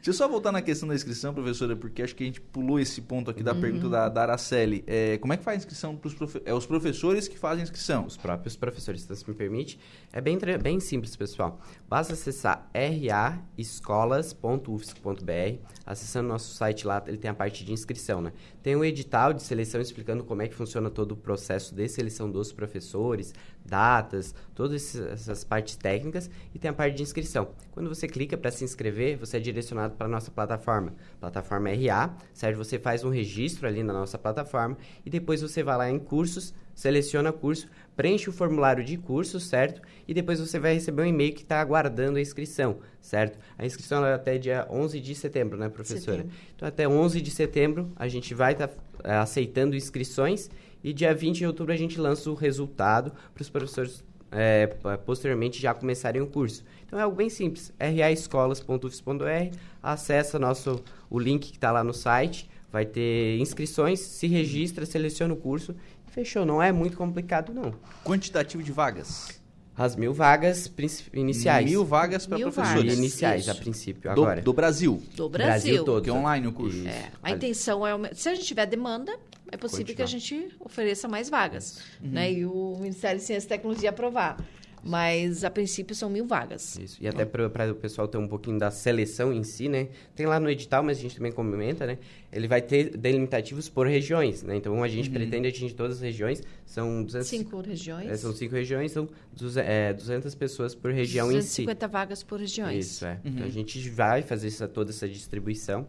Deixa 0.00 0.08
eu 0.08 0.14
só 0.14 0.26
voltar 0.26 0.50
na 0.50 0.62
questão 0.62 0.88
da 0.88 0.94
inscrição, 0.94 1.34
professora, 1.34 1.76
porque 1.76 2.02
acho 2.02 2.16
que 2.16 2.24
a 2.24 2.26
gente 2.26 2.40
pulou 2.40 2.80
esse 2.80 3.02
ponto 3.02 3.30
aqui 3.30 3.42
da 3.42 3.52
uhum. 3.52 3.60
pergunta 3.60 3.86
da, 3.88 4.08
da 4.08 4.22
Araceli. 4.22 4.82
É, 4.86 5.18
como 5.18 5.34
é 5.34 5.36
que 5.36 5.44
faz 5.44 5.56
a 5.56 5.58
inscrição 5.58 5.94
para 5.94 6.08
os 6.08 6.14
profe 6.14 6.40
É 6.44 6.54
os 6.54 6.64
professores 6.64 7.28
que 7.28 7.38
fazem 7.38 7.60
a 7.60 7.64
inscrição? 7.64 8.06
Os 8.06 8.16
próprios 8.16 8.56
professores, 8.56 9.04
então, 9.04 9.14
se 9.14 9.28
me 9.28 9.34
permite. 9.34 9.78
É 10.10 10.18
bem, 10.20 10.38
bem 10.62 10.80
simples, 10.80 11.14
pessoal. 11.16 11.60
Basta 11.86 12.14
acessar 12.14 12.70
raescolas.ufsc.br. 12.74 15.58
Acessando 15.84 16.28
nosso 16.28 16.54
site 16.54 16.86
lá, 16.86 17.02
ele 17.06 17.18
tem 17.18 17.30
a 17.30 17.34
parte 17.34 17.62
de 17.64 17.72
inscrição, 17.72 18.22
né? 18.22 18.32
Tem 18.62 18.76
um 18.76 18.84
edital 18.84 19.34
de 19.34 19.42
seleção 19.42 19.80
explicando 19.80 20.22
como 20.24 20.42
é 20.42 20.48
que 20.48 20.54
funciona 20.54 20.88
todo 20.88 21.12
o 21.12 21.16
processo 21.16 21.74
de 21.74 21.88
seleção 21.88 22.30
dos 22.30 22.52
professores, 22.52 23.34
datas, 23.70 24.34
todas 24.54 24.96
essas 24.96 25.44
partes 25.44 25.76
técnicas 25.76 26.28
e 26.52 26.58
tem 26.58 26.68
a 26.70 26.74
parte 26.74 26.96
de 26.96 27.02
inscrição. 27.02 27.50
Quando 27.70 27.88
você 27.88 28.08
clica 28.08 28.36
para 28.36 28.50
se 28.50 28.64
inscrever, 28.64 29.16
você 29.16 29.36
é 29.36 29.40
direcionado 29.40 29.94
para 29.94 30.06
a 30.06 30.10
nossa 30.10 30.30
plataforma, 30.30 30.92
plataforma 31.20 31.70
RA, 31.70 32.14
certo? 32.34 32.58
Você 32.58 32.78
faz 32.78 33.04
um 33.04 33.10
registro 33.10 33.68
ali 33.68 33.82
na 33.82 33.92
nossa 33.92 34.18
plataforma 34.18 34.76
e 35.06 35.08
depois 35.08 35.40
você 35.40 35.62
vai 35.62 35.78
lá 35.78 35.88
em 35.88 35.98
cursos, 35.98 36.52
seleciona 36.74 37.32
curso, 37.32 37.68
preenche 37.96 38.28
o 38.28 38.32
formulário 38.32 38.82
de 38.82 38.96
curso, 38.96 39.38
certo? 39.38 39.80
E 40.08 40.12
depois 40.12 40.40
você 40.40 40.58
vai 40.58 40.74
receber 40.74 41.02
um 41.02 41.06
e-mail 41.06 41.32
que 41.32 41.42
está 41.42 41.60
aguardando 41.60 42.18
a 42.18 42.20
inscrição, 42.20 42.78
certo? 43.00 43.38
A 43.56 43.64
inscrição 43.64 44.04
é 44.04 44.14
até 44.14 44.36
dia 44.36 44.66
11 44.68 45.00
de 45.00 45.14
setembro, 45.14 45.56
né, 45.56 45.68
professora? 45.68 46.22
Setembro. 46.22 46.36
Então, 46.56 46.66
até 46.66 46.88
11 46.88 47.20
de 47.20 47.30
setembro, 47.30 47.92
a 47.94 48.08
gente 48.08 48.34
vai 48.34 48.52
estar 48.52 48.68
tá, 48.68 48.76
é, 49.04 49.14
aceitando 49.14 49.76
inscrições 49.76 50.50
e 50.82 50.92
dia 50.92 51.14
20 51.14 51.38
de 51.38 51.46
outubro 51.46 51.72
a 51.72 51.76
gente 51.76 52.00
lança 52.00 52.30
o 52.30 52.34
resultado 52.34 53.12
para 53.34 53.42
os 53.42 53.50
professores 53.50 54.04
é, 54.32 54.66
posteriormente 55.04 55.60
já 55.60 55.74
começarem 55.74 56.22
o 56.22 56.26
curso. 56.26 56.64
Então 56.86 56.98
é 56.98 57.02
algo 57.02 57.16
bem 57.16 57.28
simples. 57.28 57.72
raescolas.ufs.br, 57.78 59.56
acessa 59.82 60.38
nosso, 60.38 60.82
o 61.08 61.18
link 61.18 61.50
que 61.50 61.56
está 61.56 61.72
lá 61.72 61.82
no 61.82 61.92
site, 61.92 62.48
vai 62.70 62.86
ter 62.86 63.38
inscrições, 63.38 63.98
se 63.98 64.28
registra, 64.28 64.86
seleciona 64.86 65.34
o 65.34 65.36
curso 65.36 65.74
Fechou, 66.10 66.44
não 66.44 66.60
é 66.60 66.72
muito 66.72 66.96
complicado, 66.96 67.54
não. 67.54 67.72
Quantitativo 68.04 68.62
de 68.62 68.72
vagas? 68.72 69.39
As 69.80 69.96
mil 69.96 70.12
vagas 70.12 70.70
iniciais. 71.14 71.64
Mil 71.64 71.86
vagas 71.86 72.26
para 72.26 72.38
professores. 72.38 72.82
Vagas. 72.82 72.98
Iniciais, 72.98 73.40
Isso. 73.42 73.50
a 73.50 73.54
princípio, 73.54 74.10
agora. 74.10 74.42
Do, 74.42 74.52
Brasil. 74.52 75.02
Do 75.16 75.26
Brasil. 75.26 75.72
Brasil 75.72 75.84
todo. 75.86 76.04
Que 76.04 76.10
é 76.10 76.12
online 76.12 76.46
o 76.46 76.52
curso. 76.52 76.86
É. 76.86 77.10
A 77.22 77.30
intenção 77.30 77.86
é... 77.86 78.12
Se 78.12 78.28
a 78.28 78.34
gente 78.34 78.46
tiver 78.46 78.66
demanda, 78.66 79.10
é 79.50 79.56
possível 79.56 79.86
Continuar. 79.86 79.96
que 79.96 80.02
a 80.02 80.06
gente 80.06 80.48
ofereça 80.60 81.08
mais 81.08 81.30
vagas. 81.30 81.78
Uhum. 81.98 82.10
Né? 82.10 82.30
E 82.30 82.44
o 82.44 82.76
Ministério 82.78 83.18
de 83.18 83.24
Ciência 83.24 83.46
e 83.46 83.48
Tecnologia 83.48 83.88
aprovar. 83.88 84.36
Mas, 84.82 85.44
a 85.44 85.50
princípio, 85.50 85.94
são 85.94 86.08
mil 86.08 86.26
vagas. 86.26 86.76
Isso. 86.76 86.98
E 87.00 87.08
até 87.08 87.24
para 87.24 87.70
o 87.70 87.74
pessoal 87.74 88.08
ter 88.08 88.18
um 88.18 88.26
pouquinho 88.26 88.58
da 88.58 88.70
seleção 88.70 89.32
em 89.32 89.42
si, 89.42 89.68
né? 89.68 89.88
Tem 90.14 90.26
lá 90.26 90.40
no 90.40 90.48
edital, 90.48 90.82
mas 90.82 90.98
a 90.98 91.00
gente 91.00 91.16
também 91.16 91.32
comenta, 91.32 91.86
né? 91.86 91.98
Ele 92.32 92.48
vai 92.48 92.62
ter 92.62 92.96
delimitativos 92.96 93.68
por 93.68 93.86
regiões, 93.86 94.42
né? 94.42 94.56
Então, 94.56 94.82
a 94.82 94.88
gente 94.88 95.08
uhum. 95.08 95.14
pretende 95.14 95.48
atingir 95.48 95.74
todas 95.74 95.96
as 95.96 96.02
regiões. 96.02 96.42
São 96.64 97.02
200... 97.02 97.28
Cinco 97.28 97.60
regiões. 97.60 98.10
É, 98.10 98.16
são 98.16 98.32
cinco 98.32 98.54
regiões, 98.54 98.92
são 98.92 99.08
200, 99.36 99.68
é, 99.68 99.92
200 99.92 100.34
pessoas 100.34 100.74
por 100.74 100.92
região 100.92 101.26
em 101.26 101.40
si. 101.42 101.64
250 101.64 101.88
vagas 101.88 102.22
por 102.22 102.40
regiões. 102.40 102.86
Isso, 102.86 103.04
é. 103.04 103.20
Uhum. 103.24 103.32
Então, 103.32 103.46
a 103.46 103.50
gente 103.50 103.90
vai 103.90 104.22
fazer 104.22 104.48
essa, 104.48 104.68
toda 104.68 104.90
essa 104.90 105.08
distribuição, 105.08 105.86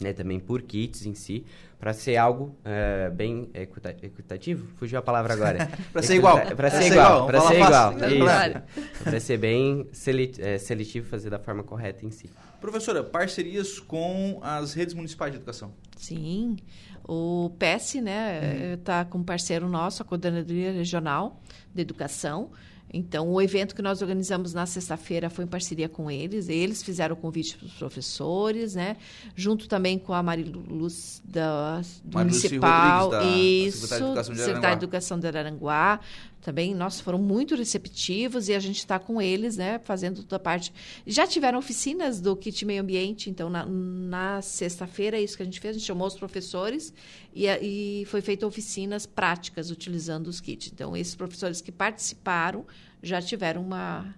né? 0.00 0.12
Também 0.12 0.40
por 0.40 0.62
kits 0.62 1.06
em 1.06 1.14
si 1.14 1.44
para 1.80 1.94
ser 1.94 2.18
algo 2.18 2.54
uh, 2.60 3.10
bem 3.14 3.50
equitativo. 3.54 4.68
Fugiu 4.76 4.98
a 4.98 5.02
palavra 5.02 5.32
agora. 5.32 5.70
para 5.90 6.02
ser 6.02 6.16
igual. 6.16 6.38
Para 6.54 6.70
ser, 6.70 6.82
ser 6.82 6.92
igual. 6.92 7.26
Para 7.26 7.40
ser 7.40 7.54
igual. 7.56 7.94
Para 9.02 9.20
ser 9.20 9.38
bem 9.38 9.88
eh, 10.38 10.58
seletivo, 10.58 11.08
fazer 11.08 11.30
da 11.30 11.38
forma 11.38 11.62
correta 11.62 12.04
em 12.04 12.10
si. 12.10 12.28
Professora, 12.60 13.02
parcerias 13.02 13.80
com 13.80 14.38
as 14.42 14.74
redes 14.74 14.92
municipais 14.92 15.32
de 15.32 15.38
educação. 15.38 15.72
Sim. 15.96 16.56
O 17.08 17.50
PES, 17.58 17.94
né, 17.94 18.74
está 18.74 19.06
com 19.06 19.18
um 19.18 19.24
parceiro 19.24 19.66
nosso, 19.66 20.02
a 20.02 20.04
Coordenadoria 20.04 20.72
Regional 20.72 21.40
de 21.74 21.80
Educação, 21.80 22.50
então, 22.92 23.28
o 23.30 23.40
evento 23.40 23.74
que 23.74 23.82
nós 23.82 24.02
organizamos 24.02 24.52
na 24.52 24.66
sexta-feira 24.66 25.30
foi 25.30 25.44
em 25.44 25.48
parceria 25.48 25.88
com 25.88 26.10
eles. 26.10 26.48
Eles 26.48 26.82
fizeram 26.82 27.14
o 27.14 27.16
convite 27.16 27.56
para 27.56 27.66
os 27.66 27.74
professores, 27.74 28.74
né? 28.74 28.96
Junto 29.36 29.68
também 29.68 29.98
com 29.98 30.12
a 30.12 30.22
Mariluz 30.22 31.22
da, 31.24 31.80
do 32.04 32.18
Municipal. 32.18 33.10
Da, 33.10 33.22
isso, 33.24 33.86
Secretaria 33.86 34.76
de 34.76 34.84
Educação 34.84 35.20
de 35.20 35.26
Araranguá. 35.26 36.00
Também, 36.40 36.74
nossa, 36.74 37.02
foram 37.02 37.18
muito 37.18 37.54
receptivos 37.54 38.48
e 38.48 38.54
a 38.54 38.58
gente 38.58 38.78
está 38.78 38.98
com 38.98 39.20
eles, 39.20 39.56
né? 39.56 39.78
Fazendo 39.78 40.22
toda 40.22 40.36
a 40.36 40.40
parte. 40.40 40.72
Já 41.06 41.26
tiveram 41.26 41.58
oficinas 41.58 42.20
do 42.20 42.34
Kit 42.34 42.64
Meio 42.64 42.82
Ambiente, 42.82 43.28
então, 43.28 43.50
na, 43.50 43.66
na 43.66 44.42
sexta-feira, 44.42 45.18
é 45.18 45.22
isso 45.22 45.36
que 45.36 45.42
a 45.42 45.46
gente 45.46 45.60
fez. 45.60 45.76
A 45.76 45.78
gente 45.78 45.86
chamou 45.86 46.08
os 46.08 46.14
professores 46.14 46.94
e, 47.34 47.46
e 47.46 48.04
foi 48.06 48.22
feita 48.22 48.46
oficinas 48.46 49.04
práticas 49.04 49.70
utilizando 49.70 50.28
os 50.28 50.40
kits. 50.40 50.70
Então, 50.72 50.96
esses 50.96 51.14
professores 51.14 51.60
que 51.60 51.70
participaram 51.70 52.64
já 53.02 53.20
tiveram 53.20 53.62
uma, 53.62 54.14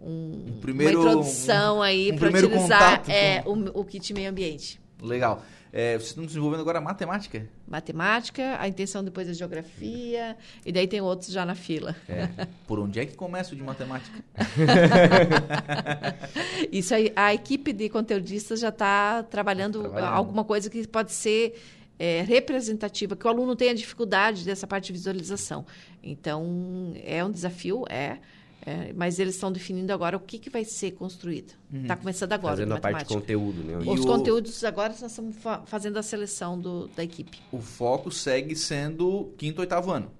um, 0.00 0.46
um 0.48 0.58
primeiro, 0.60 1.00
uma 1.00 1.10
introdução 1.10 1.78
um, 1.78 1.82
aí 1.82 2.12
um 2.12 2.16
para 2.16 2.28
utilizar 2.28 3.10
é, 3.10 3.42
o, 3.46 3.80
o, 3.80 3.84
kit 3.84 4.12
meio 4.12 4.30
ambiente. 4.30 4.80
Legal. 5.00 5.42
É, 5.72 5.94
vocês 5.94 6.10
estão 6.10 6.26
desenvolvendo 6.26 6.60
agora 6.60 6.82
matemática? 6.82 7.48
Matemática, 7.66 8.58
a 8.60 8.68
intenção 8.68 9.02
depois 9.02 9.26
é 9.26 9.32
geografia, 9.32 10.36
e 10.66 10.70
daí 10.70 10.86
tem 10.86 11.00
outros 11.00 11.32
já 11.32 11.46
na 11.46 11.54
fila. 11.54 11.96
É. 12.06 12.28
Por 12.66 12.78
onde 12.78 13.00
é 13.00 13.06
que 13.06 13.16
começa 13.16 13.54
o 13.54 13.56
de 13.56 13.62
matemática? 13.62 14.22
Isso 16.70 16.94
aí, 16.94 17.10
a 17.16 17.32
equipe 17.32 17.72
de 17.72 17.88
conteudistas 17.88 18.60
já 18.60 18.68
está 18.68 19.22
trabalhando, 19.22 19.80
trabalhando 19.80 20.12
alguma 20.12 20.44
coisa 20.44 20.68
que 20.68 20.86
pode 20.86 21.12
ser 21.12 21.54
é, 22.02 22.20
representativa, 22.22 23.14
que 23.14 23.24
o 23.24 23.30
aluno 23.30 23.54
tenha 23.54 23.72
dificuldade 23.72 24.44
dessa 24.44 24.66
parte 24.66 24.86
de 24.86 24.92
visualização. 24.94 25.64
Então, 26.02 26.92
é 27.04 27.24
um 27.24 27.30
desafio, 27.30 27.84
é. 27.88 28.18
É, 28.64 28.92
mas 28.92 29.20
eles 29.20 29.34
estão 29.34 29.52
definindo 29.52 29.92
agora 29.92 30.16
o 30.16 30.20
que, 30.20 30.38
que 30.38 30.50
vai 30.50 30.64
ser 30.64 30.92
construído. 30.92 31.52
Está 31.72 31.94
uhum. 31.94 32.00
começando 32.00 32.32
agora. 32.32 32.56
Fazendo 32.56 32.74
a 32.74 32.80
parte 32.80 33.08
de 33.08 33.14
conteúdo, 33.14 33.62
né? 33.64 33.78
Os 33.78 34.04
conteúdos 34.04 34.62
agora 34.62 34.94
nós 35.00 35.10
estamos 35.10 35.36
fa 35.36 35.62
fazendo 35.66 35.96
a 35.96 36.02
seleção 36.02 36.58
do, 36.58 36.86
da 36.88 37.02
equipe. 37.02 37.40
O 37.50 37.60
foco 37.60 38.10
segue 38.10 38.54
sendo 38.54 39.32
quinto, 39.36 39.60
oitavo 39.60 39.90
ano. 39.90 40.10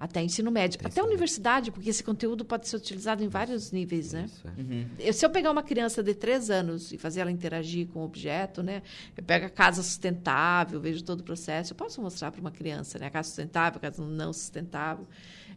Até 0.00 0.22
ensino 0.22 0.50
médio. 0.50 0.78
Até, 0.84 1.00
a 1.00 1.04
universidade, 1.04 1.72
porque 1.72 1.90
esse 1.90 2.04
conteúdo 2.04 2.44
pode 2.44 2.68
ser 2.68 2.76
utilizado 2.76 3.24
em 3.24 3.28
vários 3.28 3.72
níveis, 3.72 4.12
né? 4.12 4.26
Isso, 4.26 4.46
é. 4.46 4.60
uhum. 4.60 5.12
Se 5.12 5.26
eu 5.26 5.30
pegar 5.30 5.50
uma 5.50 5.62
criança 5.62 6.02
de 6.02 6.14
três 6.14 6.50
anos 6.50 6.92
e 6.92 6.98
fazer 6.98 7.20
ela 7.20 7.32
interagir 7.32 7.88
com 7.88 8.00
o 8.00 8.04
objeto, 8.04 8.62
né? 8.62 8.82
Eu 9.16 9.24
pego 9.24 9.46
a 9.46 9.50
casa 9.50 9.82
sustentável, 9.82 10.80
vejo 10.80 11.02
todo 11.02 11.20
o 11.20 11.24
processo. 11.24 11.72
Eu 11.72 11.76
posso 11.76 12.00
mostrar 12.00 12.30
para 12.30 12.40
uma 12.40 12.52
criança, 12.52 12.98
né? 12.98 13.06
A 13.06 13.10
casa 13.10 13.28
sustentável, 13.28 13.78
a 13.78 13.80
casa 13.80 14.02
não 14.02 14.32
sustentável. 14.32 15.06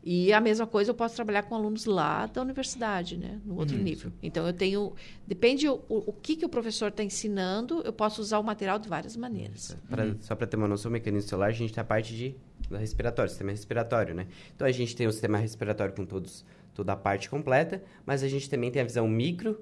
E 0.04 0.34
a 0.34 0.42
mesma 0.42 0.66
coisa 0.66 0.90
eu 0.90 0.96
posso 0.96 1.16
trabalhar 1.16 1.44
com 1.44 1.54
alunos 1.54 1.86
lá 1.86 2.26
da 2.26 2.42
universidade, 2.42 3.18
né? 3.18 3.40
No 3.46 3.56
outro 3.58 3.78
uhum. 3.78 3.84
nível. 3.84 4.12
Então, 4.24 4.48
eu 4.48 4.54
tenho... 4.54 4.94
Depende 5.28 5.70
o, 5.70 5.80
o 5.88 6.12
que, 6.12 6.36
que 6.36 6.46
o 6.46 6.50
professor 6.50 6.88
está 6.88 7.04
ensinando, 7.04 7.84
eu 7.86 7.94
posso 7.94 8.20
usar 8.20 8.40
o 8.40 8.44
material 8.44 8.80
de 8.80 8.90
várias 8.90 9.16
maneiras. 9.16 9.78
Pra, 9.88 10.06
uhum. 10.06 10.18
Só 10.22 10.34
para 10.34 10.48
ter 10.48 10.58
uma 10.58 10.68
noção, 10.68 10.90
o 10.90 10.92
mecanismo 10.92 11.30
celular, 11.30 11.50
a 11.50 11.52
gente 11.52 11.72
tem 11.72 11.82
a 11.82 11.86
parte 11.86 12.16
de 12.16 12.36
respiratório, 12.78 13.30
sistema 13.30 13.52
respiratório, 13.52 14.14
né? 14.14 14.28
Então 14.56 14.68
a 14.68 14.72
gente 14.72 14.96
tem 14.96 15.08
o 15.08 15.12
sistema 15.12 15.38
respiratório 15.38 15.94
com 15.94 16.06
todos, 16.06 16.46
toda 16.74 16.94
a 16.94 16.96
parte 16.96 17.30
completa, 17.30 17.82
mas 18.06 18.24
a 18.24 18.28
gente 18.28 18.50
também 18.50 18.72
tem 18.72 18.82
a 18.82 18.86
visão 18.86 19.08
micro, 19.08 19.60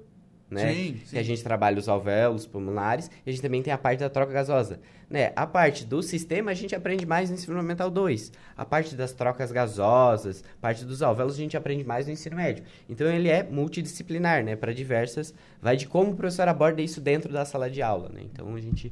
né? 0.50 0.74
Sim, 0.74 1.00
sim. 1.04 1.10
Que 1.10 1.18
a 1.18 1.22
gente 1.22 1.42
trabalha 1.42 1.78
os 1.78 1.88
alvéolos 1.88 2.44
pulmonares, 2.44 3.08
e 3.24 3.30
a 3.30 3.32
gente 3.32 3.40
também 3.40 3.62
tem 3.62 3.72
a 3.72 3.78
parte 3.78 4.00
da 4.00 4.10
troca 4.10 4.32
gasosa. 4.32 4.80
Né? 5.08 5.32
A 5.36 5.46
parte 5.46 5.84
do 5.84 6.02
sistema 6.02 6.50
a 6.50 6.54
gente 6.54 6.74
aprende 6.74 7.06
mais 7.06 7.30
no 7.30 7.36
ensino 7.36 7.56
fundamental 7.56 7.90
2. 7.90 8.32
A 8.56 8.64
parte 8.64 8.94
das 8.94 9.12
trocas 9.12 9.52
gasosas, 9.52 10.42
parte 10.60 10.84
dos 10.84 11.02
alvéolos 11.02 11.34
a 11.34 11.38
gente 11.38 11.56
aprende 11.56 11.84
mais 11.84 12.06
no 12.06 12.12
ensino 12.12 12.36
médio. 12.36 12.64
Então 12.88 13.06
ele 13.06 13.28
é 13.28 13.42
multidisciplinar, 13.42 14.44
né? 14.44 14.56
Para 14.56 14.72
diversas, 14.72 15.32
vai 15.62 15.76
de 15.76 15.86
como 15.86 16.12
o 16.12 16.16
professor 16.16 16.48
aborda 16.48 16.82
isso 16.82 17.00
dentro 17.00 17.32
da 17.32 17.44
sala 17.44 17.70
de 17.70 17.80
aula, 17.80 18.08
né? 18.08 18.22
Então 18.24 18.54
a 18.54 18.60
gente 18.60 18.90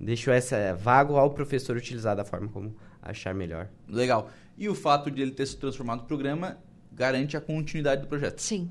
deixou 0.00 0.32
essa 0.32 0.74
vago 0.74 1.16
ao 1.16 1.30
professor 1.30 1.76
utilizar 1.76 2.16
da 2.16 2.24
forma 2.24 2.48
como 2.48 2.74
achar 3.04 3.34
melhor. 3.34 3.68
Legal. 3.88 4.30
E 4.56 4.68
o 4.68 4.74
fato 4.74 5.10
de 5.10 5.20
ele 5.20 5.32
ter 5.32 5.46
se 5.46 5.56
transformado 5.56 6.00
no 6.00 6.06
programa 6.06 6.58
garante 6.92 7.36
a 7.36 7.40
continuidade 7.40 8.02
do 8.02 8.08
projeto. 8.08 8.40
Sim. 8.40 8.70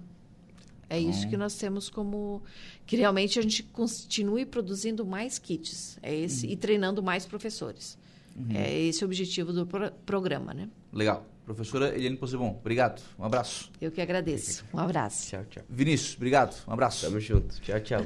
É 0.89 0.99
então... 0.99 1.11
isso 1.11 1.27
que 1.27 1.37
nós 1.37 1.55
temos 1.55 1.89
como 1.89 2.41
que 2.85 2.95
realmente 2.95 3.39
a 3.39 3.41
gente 3.41 3.63
continue 3.63 4.45
produzindo 4.45 5.05
mais 5.05 5.39
kits, 5.39 5.97
é 6.01 6.13
esse 6.15 6.45
uhum. 6.45 6.53
e 6.53 6.55
treinando 6.55 7.01
mais 7.01 7.25
professores. 7.25 7.97
Uhum. 8.35 8.55
É 8.55 8.79
esse 8.79 9.03
o 9.03 9.07
objetivo 9.07 9.53
do 9.53 9.65
pro 9.65 9.91
programa, 10.05 10.53
né? 10.53 10.69
Legal. 10.91 11.25
Professora 11.45 11.93
Eliane 11.93 12.15
Possebon, 12.15 12.57
obrigado. 12.59 13.01
Um 13.19 13.25
abraço. 13.25 13.69
Eu 13.81 13.91
que 13.91 13.99
agradeço. 13.99 14.63
Um 14.73 14.79
abraço. 14.79 15.29
Tchau, 15.29 15.45
tchau. 15.49 15.63
Vinícius, 15.69 16.15
obrigado. 16.15 16.55
Um 16.65 16.71
abraço. 16.71 17.05
Tamo 17.05 17.19
junto. 17.19 17.59
Tchau, 17.61 17.79
tchau. 17.81 18.01